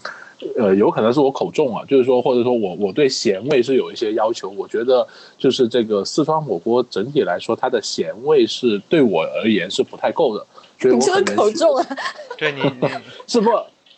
[0.58, 4.48] 呃，有可能是我口重啊，就是说，或者说我我对咸味是有一些要求。
[4.52, 5.06] 我觉得
[5.38, 10.46] 就是这个四川火锅整体来说，它的咸味是对我而言是不太够的，
[10.80, 11.86] 所以你这个我可能需口重啊！
[12.38, 12.88] 对你你
[13.28, 13.50] 是不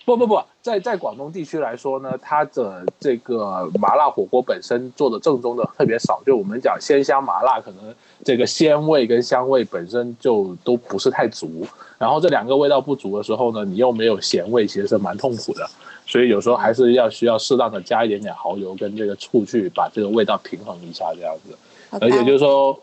[0.04, 7.94] 不不不，在在广东地区来说呢，它的这个麻辣火锅本身做的正宗的特别少，就我们讲鲜香麻辣，可能
[8.24, 11.66] 这个鲜味跟香味本身就都不是太足，
[11.98, 15.70] 然后这两个味道不足的时候呢，你又没有咸味，其实是蛮痛苦的。
[16.08, 21.56] 所以有时候还是要需要适当的加一点点蚝油跟这个醋去把这个味道平衡一下，这样子。
[22.02, 22.78] 而且就是说，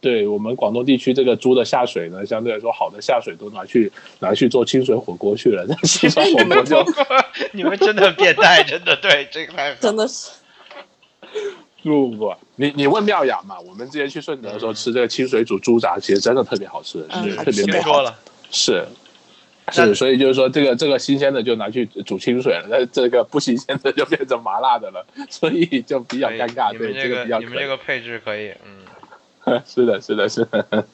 [0.00, 6.84] 对我们广东地区这个猪的下水呢，相对来说好的下水都拿去拿去做清水火锅去了，但四川火锅就
[7.52, 10.30] 你们真的很变态，真的对这个太真的是，
[11.82, 18.02] 不不不，你你问妙雅嘛，我们之前去顺德的时候吃这个清水煮猪杂，其实真的特别好吃，嗯是特别美好。
[18.02, 18.14] 了，
[18.50, 18.84] 是，
[19.72, 26.76] 是，所以就是说，这个这个新鲜的就拿去煮清水了，那这个不新鲜的就变成麻辣的了，所以就比较尴尬。
[26.76, 28.79] 对，这个比较你们这个配置可以，嗯，
[29.66, 30.84] 是的，是的，是的。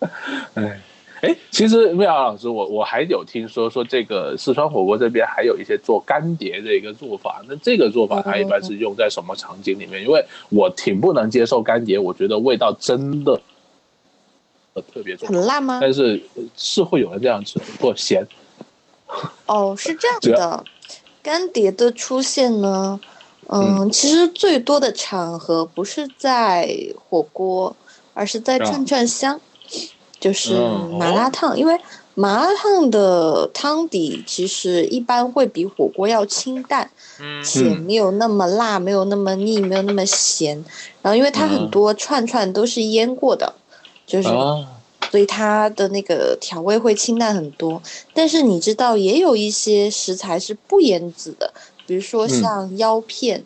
[0.54, 0.80] 哎，
[1.22, 10.02] 哎，其实魏老师，我我还有听说说这个四川火锅这边还有一些做干碟的一个做法，那这个做法它一般是用在什么场景里面？
[10.02, 13.40] 因为我挺不能接受干碟，我觉得味道真的。
[14.94, 15.80] 特别重，很辣吗？
[15.82, 16.22] 但是
[16.56, 18.24] 是会有人这样吃，不咸。
[19.46, 20.64] 哦，是这样的，
[21.20, 23.00] 干碟的出现呢，
[23.50, 26.68] 嗯，其实最多的场合不是在
[27.08, 27.74] 火锅，
[28.14, 29.40] 而是在串串香，
[30.20, 30.54] 就是
[30.98, 31.58] 麻辣烫。
[31.58, 31.78] 因为
[32.14, 36.90] 麻辣烫的汤底其实一般会比火锅要清淡，
[37.42, 40.62] 且没有那么辣，没有那么腻，没有那么咸。
[41.00, 43.54] 然后因为它很多串串都是腌过的。
[44.06, 44.28] 就是，
[45.10, 47.82] 所以它的那个调味会清淡很多。
[48.14, 51.52] 但是你知道，也有一些食材是不腌制的，
[51.88, 53.42] 比如说像腰片，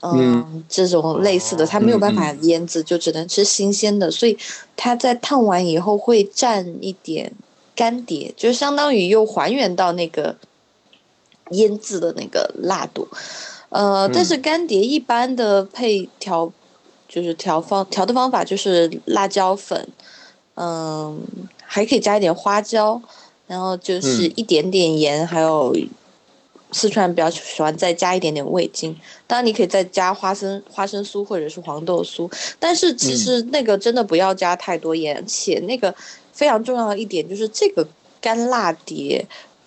[0.00, 4.10] 嗯，这种类似的，它没有办法腌制，就只能吃新鲜的。
[4.10, 4.38] 所以
[4.76, 7.32] 它在烫完以后会蘸一点
[7.74, 10.36] 干碟，就相当于又还原到那个
[11.50, 13.08] 腌制的那个辣度。
[13.70, 16.52] 呃，但是干碟一般的配调。
[17.14, 19.86] 就是调方调的方法就是辣椒粉，
[20.54, 21.22] 嗯，
[21.62, 22.98] 还可以加一点花椒，
[23.46, 25.76] 然后就是一点点盐，还有
[26.72, 28.96] 四川人比较喜欢再加一点点味精，
[29.26, 35.94] 当然你可以再加花生花生酥或者是黄豆酥，但是其实那个真的不要加太多盐，且那个
[36.32, 37.86] 非常重要的一点就是这个
[38.20, 39.24] 干辣碟。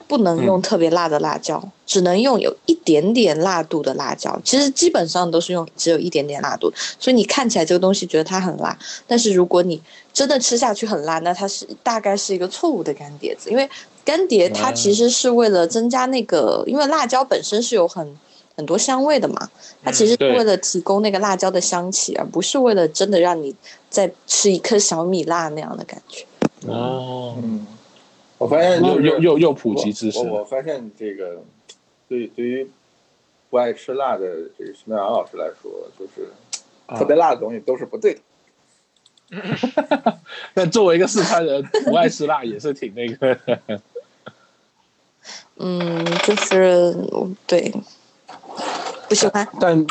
[0.08, 4.40] 不能用特别辣的辣椒，只能用有一点点辣度的辣椒。
[4.44, 8.78] 其实基本上都是用只有一点点辣度，所以你看起来这个东西觉得它很辣，
[9.08, 9.82] 但是如果你
[10.14, 13.50] 真的吃下去很辣，那它是大概是一个错误的干碟子。
[13.50, 13.68] 因为
[14.04, 18.16] 干碟它其实是为了增加那个，因为辣椒本身是有很
[18.56, 19.50] 很多香味的嘛，
[19.84, 23.56] 它其实是为了提供那个辣椒的香气，而不是为了真的让你
[23.90, 26.26] 再吃一颗小米辣那样的感觉。
[26.68, 27.36] 哦。
[28.38, 30.20] 我发现又又又又普及知识。
[30.20, 31.42] 我我发现这个，
[32.10, 32.70] 对对于
[33.50, 34.26] 不爱吃辣的
[34.58, 36.30] 这个徐明阳老师来说，就是
[36.98, 38.20] 特别辣的东西都是不对的。
[40.54, 43.40] 但作为一个四川人，不爱吃辣也是挺那个。
[45.58, 46.94] 嗯，就是
[47.48, 47.74] 对，
[49.08, 49.48] 不喜欢。
[49.60, 49.86] 但。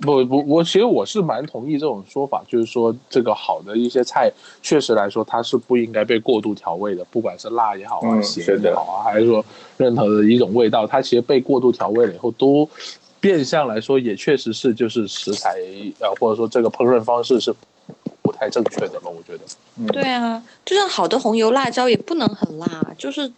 [0.00, 4.32] 不不，我其实我是蛮同意这种说法，就是说这个好的一些菜，
[4.62, 9.44] 确实来说它是不应该被过度调味的，不管是辣也好啊，咸也好啊，还是说
[9.76, 12.68] 任何的一种味道，它其实被过度调味了以后，都
[13.20, 15.58] 变相来说也确实是就是食材
[16.00, 17.54] 呃或者说这个烹饪方式是
[18.22, 19.92] 不太正确的了，我觉得。
[19.92, 23.30] 对啊，就像好的红油辣椒也不能很辣，就是。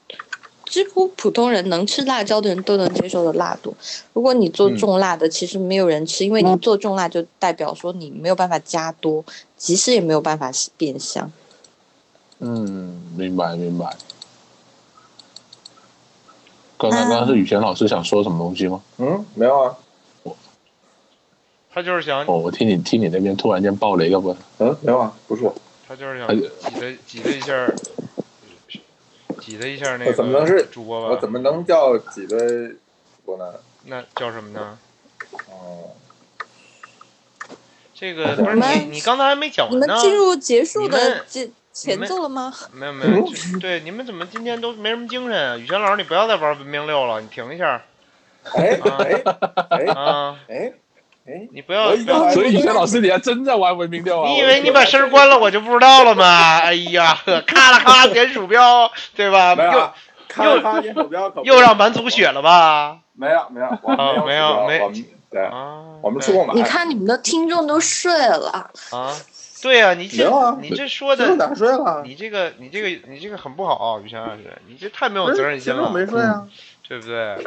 [0.72, 3.76] 几乎普通人能吃辣椒的人都能接受的辣度。
[4.14, 9.22] 如果你做重辣的，其实没有人吃，因为你做重辣就代表说你没有办法加多，
[9.54, 11.30] 即使也没有办法变香。
[12.38, 13.94] 嗯，明白明白。
[16.78, 18.80] 刚刚刚刚是雨贤老师想说什么东西吗？
[18.96, 19.76] 嗯，没有啊。
[20.22, 20.34] 我，
[21.70, 24.34] 他就是想哦，我听你听你那边突然间爆雷，要不？
[24.56, 25.54] 嗯，没有啊，不是我。
[25.86, 26.44] 他就是想挤
[26.80, 27.70] 了挤了一下。
[29.44, 31.08] 挤了一下那个，怎么能是主播吧？
[31.08, 32.76] 我怎么能叫挤的主
[33.24, 33.52] 播呢？
[33.86, 34.78] 那叫什么呢？
[35.50, 35.90] 哦，
[37.92, 39.86] 这个不是你，你刚才还没讲完呢。
[39.86, 42.54] 你们进入结束的前前奏了吗？
[42.72, 43.26] 没有没有，
[43.58, 45.56] 对，你们怎么今天都没什么精神啊？
[45.56, 47.82] 宇轩老师，你不要再玩文明六了，你停一下。
[48.54, 49.22] 哎哎
[49.70, 50.72] 哎啊哎。
[51.24, 51.94] 哎，你不要，
[52.30, 54.28] 所以以前老师你还真在玩文明六啊？
[54.28, 56.58] 你以为你把声关了我就不知道了吗？
[56.58, 57.16] 哎呀，
[57.46, 59.54] 咔啦咔啦点鼠标，对吧？
[59.54, 59.92] 没有，
[60.28, 62.98] 咔啦咔点鼠标，又让满组血了吧？
[63.14, 63.68] 没有没有，
[64.26, 64.92] 没有没有，
[65.30, 65.48] 对，
[66.02, 66.54] 我们出过马。
[66.54, 69.14] 你看你们的听众都睡了啊？
[69.62, 70.28] 对呀，你这
[70.60, 72.02] 你这说的哪睡了？
[72.04, 75.88] 你这个你这个你这个很不好，雨谦老师，你这太没有责任心了。
[75.88, 76.48] 没睡啊，
[76.88, 77.46] 对不对？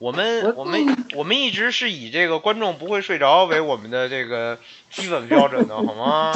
[0.00, 6.32] 我们我们我们一直是以这个观众不会睡着为我们的这个基本标准的，好吗？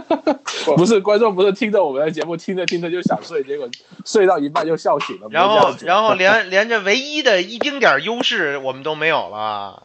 [0.76, 3.66] 不是观众不是听着我们的节目听着听着就想睡，结果
[4.04, 5.28] 睡到一半就笑醒了。
[5.30, 9.84] 然后然后连连着唯一的一丁点优势我们都没有了。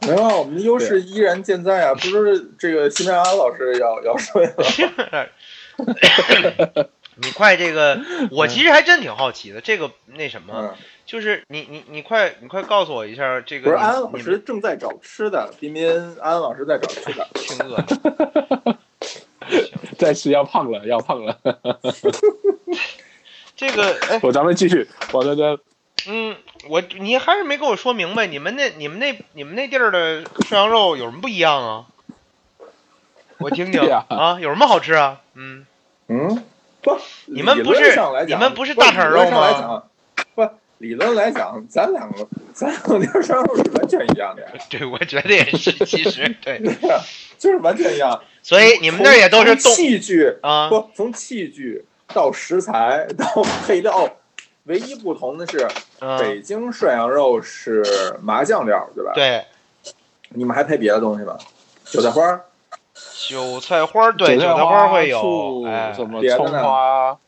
[0.00, 1.94] 没有，我们的优势依然健在啊！
[1.94, 4.56] 不是这个西班牙老师要要睡了。
[7.16, 8.00] 你快这个，
[8.32, 10.74] 我其实还真挺好奇的，这个那什么。
[11.06, 13.64] 就是你你你快你快告诉我一下这个。
[13.64, 15.88] 不是安安老师正在找吃的，彬彬
[16.20, 18.78] 安安老师在找吃的， 挺饿的。
[19.98, 21.38] 再吃要胖了，要胖了。
[23.56, 25.58] 这个哎，我咱们继续，我这这
[26.08, 26.36] 嗯，
[26.68, 31.86] 我你还是没跟我说明白，你们那你们那你们那地儿的涮羊肉有什么不一样啊？
[33.38, 35.20] 我听听啊，有什么好吃啊？
[35.34, 35.66] 嗯，
[36.08, 36.42] 嗯，
[36.82, 37.94] 不，你们不是
[38.26, 39.82] 你们不是大肠肉吗
[40.78, 43.12] 理论来讲，咱两个咱两个羊
[43.44, 46.60] 肉是完全一样的呀， 对，我觉得也是，其实对，
[47.38, 48.20] 就是完全一样。
[48.42, 53.26] 所以你们那也都是从器具啊不从器具到食材到
[53.66, 54.08] 配料，
[54.64, 55.66] 唯一不同的是，
[56.00, 57.82] 嗯，北京涮羊肉是
[58.20, 59.12] 麻酱料，对吧？。
[59.14, 59.44] 对，
[60.30, 61.38] 你们还配别的东西吗？
[61.84, 62.44] 韭菜花儿，
[63.28, 67.18] 韭菜花儿对，韭韭菜花儿会有醋，哎，什么葱别的花，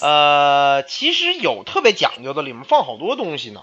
[0.00, 3.62] 呃，其实有特别讲究的，里面放好多东西呢。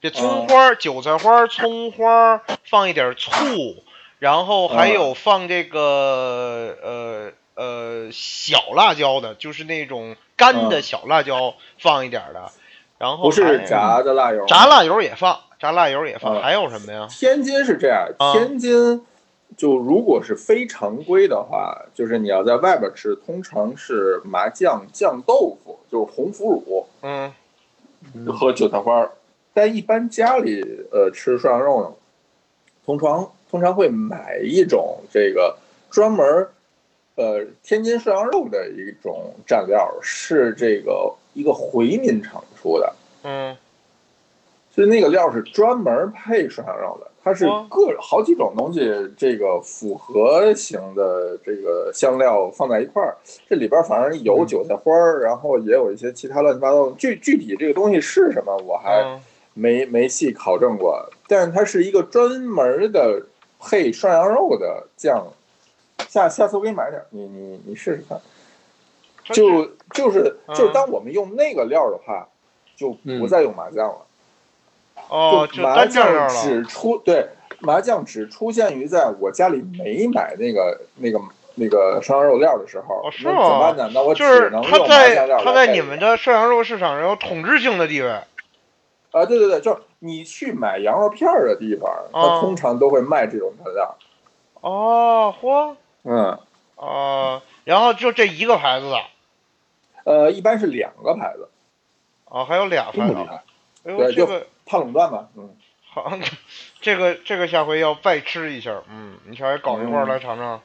[0.00, 3.82] 这葱哦花儿、韭菜花儿、葱花儿，放一点醋，
[4.20, 12.52] 然后还有放这个呃呃小辣椒的，就是那种干的嗯小辣椒，放一点儿的。
[12.98, 14.44] 然后不是炸的辣油。
[14.46, 17.08] 炸辣油也放，炸辣油也放，嗯还有什么呀？
[17.10, 19.04] 天津是这样，啊天津
[19.56, 27.32] 就如果是非常规的话，就是你要在外边吃，通常是麻酱酱豆腐，就是红腐乳嗯
[28.26, 29.10] 和韭菜花儿。
[29.52, 31.92] 但一般家里呃吃涮羊肉呢，
[32.84, 35.56] 通常通常会买一种这个
[35.90, 36.46] 专门
[37.16, 42.94] 呃天津涮羊肉的一种蘸料，是这个一个回民厂出的。
[43.24, 43.56] 嗯
[44.70, 48.80] 所以那个料是专门配涮羊肉的，它是哦各好几种东西，
[49.14, 53.14] 这个复合型的这个香料放在一块儿，
[53.46, 56.92] 这里边反正有韭菜花儿，然后也有一些其他乱七八糟的。
[56.96, 59.20] 具具体这个东西是什么，我还嗯
[59.52, 63.22] 没没细考证过，但是它是一个专门的
[63.60, 65.26] 配涮羊肉的酱。
[66.08, 68.18] 下下次我给你买点儿，你你你试试看。
[69.34, 72.26] 就就是就是嗯当我们用那个料的话，
[72.74, 74.06] 就不再用麻酱了。
[75.08, 76.28] 哦，麻单酱料了。
[76.28, 77.28] 酱只出对
[77.60, 81.20] 麻将只出现于在我家里没买那个那个
[81.54, 83.90] 那个涮羊肉料的时候，哦是那怎么吗办呢？
[83.94, 88.10] 那我只就是能用麻它在酱料它在你们的涮羊肉市场上有统治性的地位。
[89.10, 93.96] 啊，对对对，就是你去买羊肉片儿的地方，哦它通常都会卖这种调料。
[94.60, 95.74] 哦，嚯，
[96.04, 96.38] 嗯，
[96.76, 98.98] 哦，然后就这一个牌子的，
[100.04, 101.48] 呃，一般是两个牌子，
[102.26, 102.98] 哦，还有俩牌子。
[102.98, 103.42] 这么厉害，
[103.84, 105.28] 哎呦，对就这个怕垄断吧。
[105.36, 105.56] 嗯，
[105.90, 106.12] 好，
[106.80, 108.82] 这个这个下回要再吃一下。
[108.90, 110.60] 嗯，你下回搞一块来尝尝。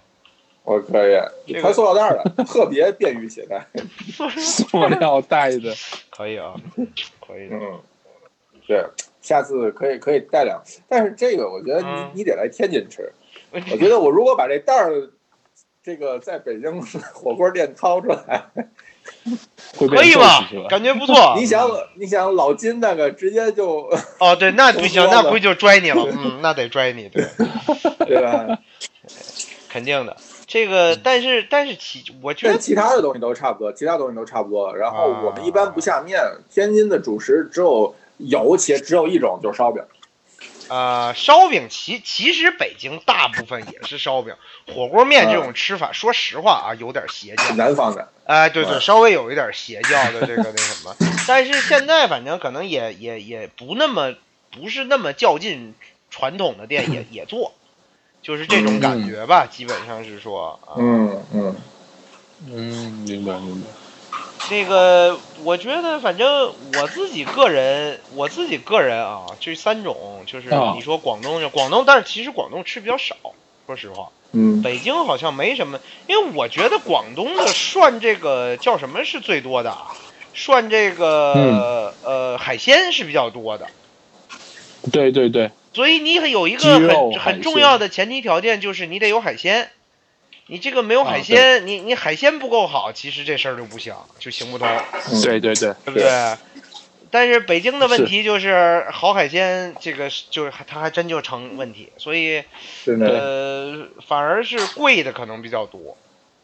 [0.64, 3.66] 我可以，这个穿塑料袋儿的，特别便于携带。
[4.38, 5.74] 塑料袋的，
[6.10, 6.54] 可以啊，
[7.26, 7.56] 可以的。
[7.58, 7.82] 嗯，
[8.68, 8.86] 对，
[9.22, 13.12] 下次可以可以带两，但是这个我觉得你、嗯你得来天津吃。
[13.52, 15.10] 我觉得我如果把这袋儿，
[15.84, 18.46] 这个在北京火锅店掏出来，
[19.78, 20.48] 可以吧？
[20.70, 21.36] 感觉不错。
[21.40, 23.90] 你想你想老金那个直接就
[24.20, 26.06] 哦，对，那 不行，那不就拽你了。
[26.12, 27.26] 嗯，那得拽你，对，
[28.06, 28.60] 对吧？
[29.70, 30.16] 肯定的。
[30.46, 34.76] 这个，但是但是其，我觉得其他的东西都差不多，其他东西都差不多。
[34.76, 36.20] 然后啊我们一般不下面，
[36.52, 39.82] 天津的主食只有有且只有一种，就是烧饼。
[40.70, 44.36] 呃，烧饼其其实北京大部分也是烧饼，
[44.74, 47.56] 火锅面这种吃法，说实话啊，有点邪教。
[47.56, 50.96] 南方的，哎，对对，稍微有一点邪教的这个那什么，
[51.28, 54.16] 但是现在反正可能也也也不那么
[54.52, 55.74] 不是那么较劲
[56.10, 57.52] 传统的店也 也做，
[58.22, 61.56] 就是这种感觉吧，基本上是说啊，嗯嗯，
[62.48, 63.68] 嗯，明白明白。
[64.50, 70.74] 那个我觉得反正我自己个人，我自己个人啊，这三种就是啊。
[70.76, 73.16] 你说广东就广东，但是其实广东吃比较少，
[73.68, 74.10] 说实话。
[74.34, 79.94] 嗯，北京好像没什么，因为我觉得广东的涮这个叫什么是最多的啊？
[80.34, 81.94] 涮这个、嗯。
[82.04, 83.68] 呃海鲜是比较多的，
[84.92, 89.70] 对对对，所以你有一个很很重要的前提条件就是你得有海鲜，
[90.48, 96.38] 你这个没有海啊鲜，你你海鲜不够好，其实这事儿就不行，就行不通，嗯对对对，对不对？
[97.14, 102.44] 但是北京的问题就是好海鲜，这个就是它还真就成问题，所以
[103.08, 105.96] 呃，反而是贵的可能比较多，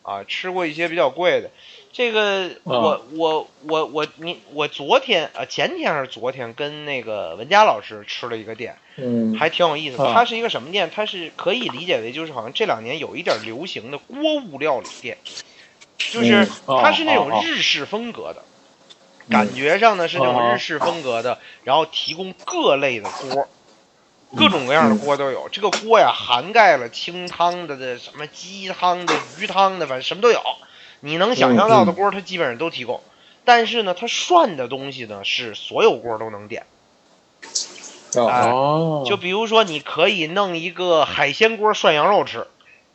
[0.04, 1.50] 啊，吃过一些比较贵的。
[1.92, 10.06] 这个我我我我你我昨天啊前天还是昨天跟那个文佳老师吃了一个店，嗯，还挺有意思的。
[10.06, 10.92] 啊它是一个什么店？
[10.94, 15.18] 它是可以理解为就是好像这两年有一点流行的锅物料理店，
[15.98, 18.49] 就是它是那种日式风格的，嗯
[19.30, 23.48] 感觉上呢是那种哦日式风格的，然后提供各类的锅。
[24.38, 30.40] 各种各样的锅都有，这个锅呀涵盖了清汤的、的什么鸡汤的、鱼汤的，反正什么都有。
[31.00, 33.02] 你能想象到的锅，它基本上都提供。
[33.44, 36.68] 但是呢，它涮的东西呢是所有锅都能点。
[38.16, 42.46] 哎哦，就比如说，你可以弄一个海鲜锅涮羊肉吃，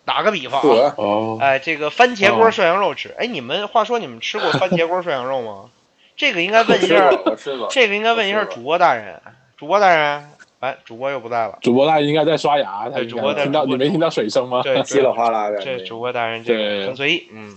[0.05, 0.95] 打个比方啊，
[1.41, 5.71] 哎，这个番茄锅哦涮羊肉吃，哎，你们话说你们吃过番茄锅涮羊肉吗？
[6.17, 7.11] 这个应该问一下。
[7.71, 9.21] 这个应该问一下主播大人，
[9.57, 10.31] 主播大人，
[10.61, 14.63] 哎，主播又不在了，主播大人应该在刷牙，他主播在听到你没听到水声吗？
[14.63, 15.59] 对，稀里哗啦的。
[15.59, 17.55] 这主播大人这个很随意，嗯，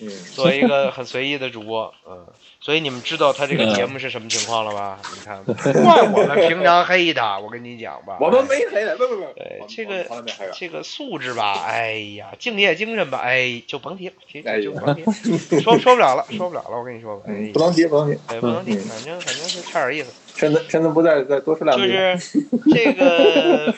[0.00, 2.26] 嗯，作为一个很随意的主播， 嗯，
[2.60, 5.00] 所以你们知道他这个节目是什么情况了吧？
[5.14, 10.06] 你看，怪我们平常黑他，我跟你讲吧，我们没黑的，不不不，我们对这个。
[10.54, 14.58] 这个素质吧，哎呀，敬业精神吧，哎，就甭提了，其哎呀。
[14.58, 18.18] 实就甭提了，说说不了了，说不了了，我跟你说吧，哎嗯，不，能提，不能提。
[18.28, 18.80] 哎，不能提，嗯。
[18.80, 21.88] 反正反正是差点意思，趁他趁他不在，再多说两句。
[21.88, 21.94] 就。
[22.18, 23.74] 是 这个，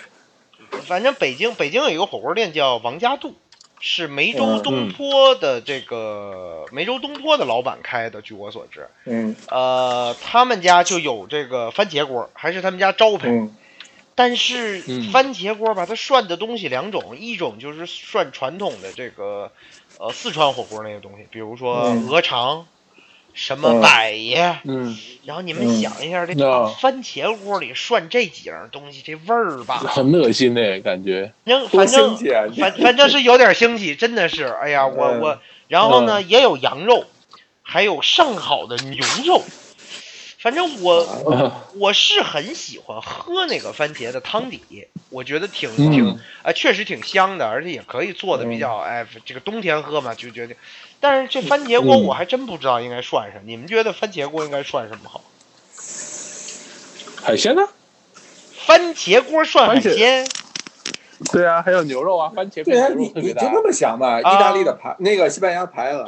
[0.87, 3.35] 反正北京北京有一个火锅店叫王家渡，
[3.81, 9.35] 是梅州嗯东坡的这个梅州东坡的老板开的，据我所知，嗯。
[9.49, 13.29] 呃，他们家就有这个番茄锅，还是他们家招牌。
[13.31, 13.57] 嗯。
[14.15, 15.11] 但是嗯。
[15.11, 19.51] 番茄锅吧，它涮的东西两种，一种就是涮传统的这个
[19.99, 22.07] 呃四川火锅那些东西，比如说嗯。
[22.07, 22.67] 鹅肠、
[23.35, 23.81] 什么嗯。
[23.81, 25.69] 百叶，嗯，然后你们嗯。
[25.69, 31.33] 想一下，这那番茄锅里涮这几样东西，这味儿吧，很恶心的，感觉。
[31.69, 32.53] 反正反！
[32.59, 35.21] 反反正是有点腥气，真的是，哎呀，我嗯。
[35.21, 35.39] 我，
[35.69, 37.13] 然后呢也有羊肉，
[37.63, 39.55] 还有上好的牛肉，
[40.39, 45.91] 反正我啊我是很喜欢喝那个番茄的汤底，我觉得挺嗯。
[45.91, 50.57] 挺啊，确实挺香的，而且也可以做的比较哎，这个冬天喝嘛就觉得。
[51.01, 55.23] 但是这番茄锅嗯我还真不知道应该涮什么，你们觉得番茄锅应该涮什么好？
[57.23, 57.63] 海鲜呢？
[58.67, 60.27] 番茄锅涮海鲜，
[61.33, 63.43] 对啊，还有牛肉啊，番茄对啊，配牛你肉特别大。
[63.43, 66.07] 你就那么想吧，意大利的牌，那个西班牙牌子，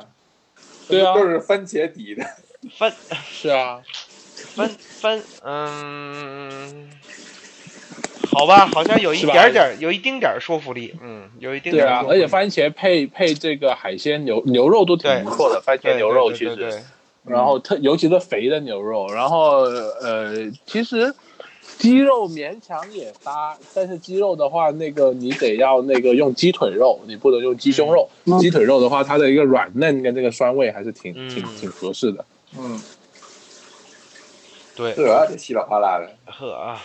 [0.89, 2.25] 对啊都是番茄底的。
[2.79, 2.93] 番
[3.31, 3.81] 是啊，
[4.55, 4.71] 番
[5.01, 6.91] 番嗯，
[8.33, 12.13] 好吧，好像有一点点儿，有一丁点儿说服力，嗯，有一丁对点儿说，服力。
[12.13, 16.83] 啊而且番茄配配这个海鲜牛牛肉都挺不错的，番茄牛肉其对对对实，
[17.27, 19.61] 然后特尤其是肥的牛肉，然后
[20.01, 21.15] 呃，其实
[21.79, 28.09] 鸡肉勉强也搭，但是鸡肉的话，那个你得要那个用鸡腿肉，你不能用鸡胸肉。
[28.25, 28.39] 嗯。
[28.39, 31.29] 鸡腿肉的话，它的一个软嫩跟这个酸味还是挺嗯。
[31.29, 32.25] 挺挺合适的。
[32.59, 32.81] 嗯，
[34.75, 36.11] 对，这稀里哗啦的。
[36.33, 36.81] 呵啊，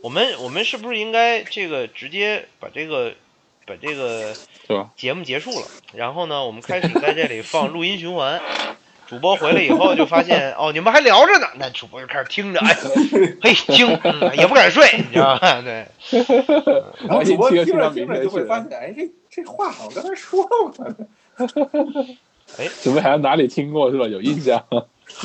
[0.00, 3.14] 我们我们是不是应该这个直接把这个
[3.66, 4.34] 把这个
[4.68, 4.90] 对吧？
[4.96, 5.66] 节目结束了？
[5.94, 8.40] 然后呢，我们开始在这里放录音循环。
[9.08, 12.76] 主播回来以后就发现，哦，你们还聊着呢，那主播就开始听着，哎，
[13.40, 15.62] 嘿，听， 嗯，也不敢睡，你知道吧？
[15.62, 15.86] 对，
[17.06, 20.72] 然后主播听着听着就会发现，哎，这这话好像刚才说过。
[22.80, 24.08] 怎么好像哪里听过是吧？
[24.08, 24.64] 有印象。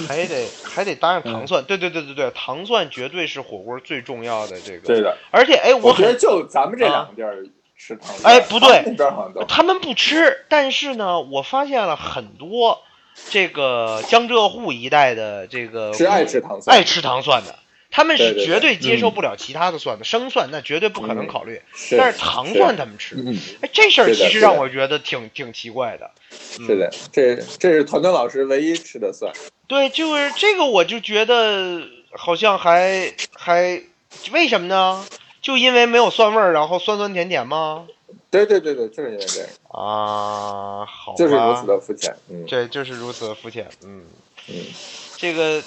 [0.07, 4.87] 还得还得搭上糖蒜，对对对对对，糖蒜绝对是火锅最重要的这个。
[4.87, 7.45] 对的，而且哎，我觉得就咱们这两个地儿
[7.77, 8.33] 吃糖蒜。
[8.33, 12.81] 哎不对他们那边好像他们不吃，但是呢，我发现了很多
[13.29, 17.59] 这个江浙沪一带的这个是爱吃糖蒜，爱吃糖蒜的，
[17.91, 21.61] 他们是对对对绝对接受不了其他的蒜的，生蒜那绝对不可能考虑，
[21.91, 23.15] 但是糖蒜他们吃。
[23.17, 26.09] 嗯，哎，这事儿其实让我觉得挺挺奇怪的。
[26.59, 29.31] 嗯是的，这这是团团老师唯一吃的蒜。
[29.67, 31.81] 对，就是这个，我就觉得
[32.11, 33.81] 好像还还
[34.31, 35.05] 为什么呢？
[35.41, 37.87] 就因为没有蒜味儿，然后酸酸甜甜吗？
[38.29, 39.47] 对对对对，就是因为这个，
[39.77, 42.15] 啊，好吧，就是如此的肤浅。
[42.29, 43.67] 嗯这就是如此的肤浅。
[43.83, 44.03] 嗯，
[44.47, 44.55] 嗯，
[45.17, 45.61] 这个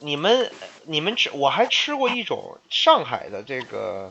[0.00, 0.50] 你们
[0.88, 4.10] 你们吃，我还吃过一种上海的这个，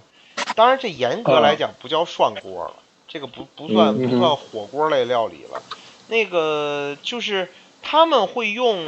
[0.55, 2.75] 当然这严格来讲不叫涮锅了，
[3.07, 5.63] 这个不不算嗯不算火锅类料理了。
[6.05, 7.51] 那个就是
[7.81, 8.85] 他们会用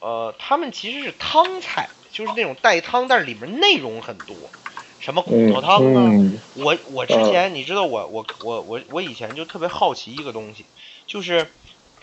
[0.00, 4.36] 呃，他们其实是汤菜，就是那种带汤，但是里面内容很多，
[5.00, 10.66] 什么骨头汤啊，嗯我我之前你知道我我我我我以前就特别好奇一个东西，
[11.06, 11.50] 就是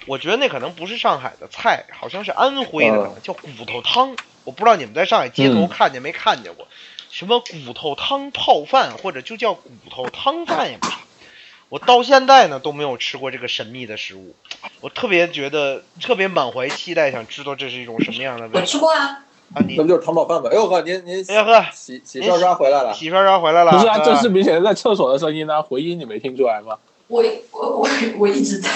[0.07, 4.15] 我觉得那可能不是上海的菜，好像是安徽的，嗯可能叫骨头汤。
[4.49, 6.67] 我不知道你们在上海街头嗯看见没看见过，
[7.11, 10.93] 什么骨头汤泡饭，或者就叫骨头汤饭也不是。
[11.69, 14.33] 我到现在呢都没有吃过这个神秘的食物，
[14.81, 19.21] 我特别觉得特别满怀期待，想知道这是一种什么样的味道我吃过啊，
[19.53, 19.61] 啊！
[19.67, 20.49] 你那不就是糖宝饭吗？
[20.51, 26.75] 哎呦呵，您您哎呀呵，洗洗刷刷回来了，洗刷刷回来了，不是啊，这吧是明显在厕所的声音啊，回音你没听出来吗？
[27.07, 28.69] 我我我我一直在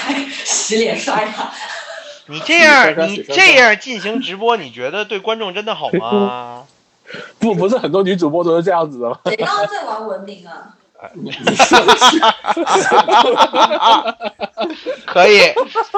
[0.45, 1.53] 洗脸刷牙。
[2.27, 6.63] 你这样你这样进行直播，你觉得对观众真的好吗？
[7.39, 9.19] 不，不是很多女主播都是这样子的吗？
[9.25, 10.73] 谁刚刚在玩文明啊？
[15.05, 15.41] 可以，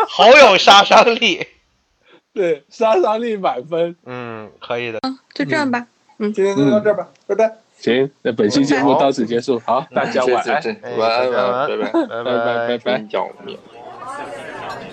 [0.10, 1.46] 好有杀伤力。
[2.34, 3.96] 对，杀伤力满分。
[4.06, 4.98] 嗯，可以的。
[5.04, 5.86] 嗯就这样吧。
[6.18, 7.52] 嗯今天就到这儿吧，拜拜。
[7.80, 9.62] 行，那本期节目到此结束。
[9.64, 12.98] 好，大家晚安，哎晚安，晚安，拜拜拜，拜拜拜拜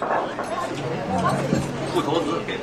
[0.00, 0.91] 拜。
[1.94, 2.61] 不投资给。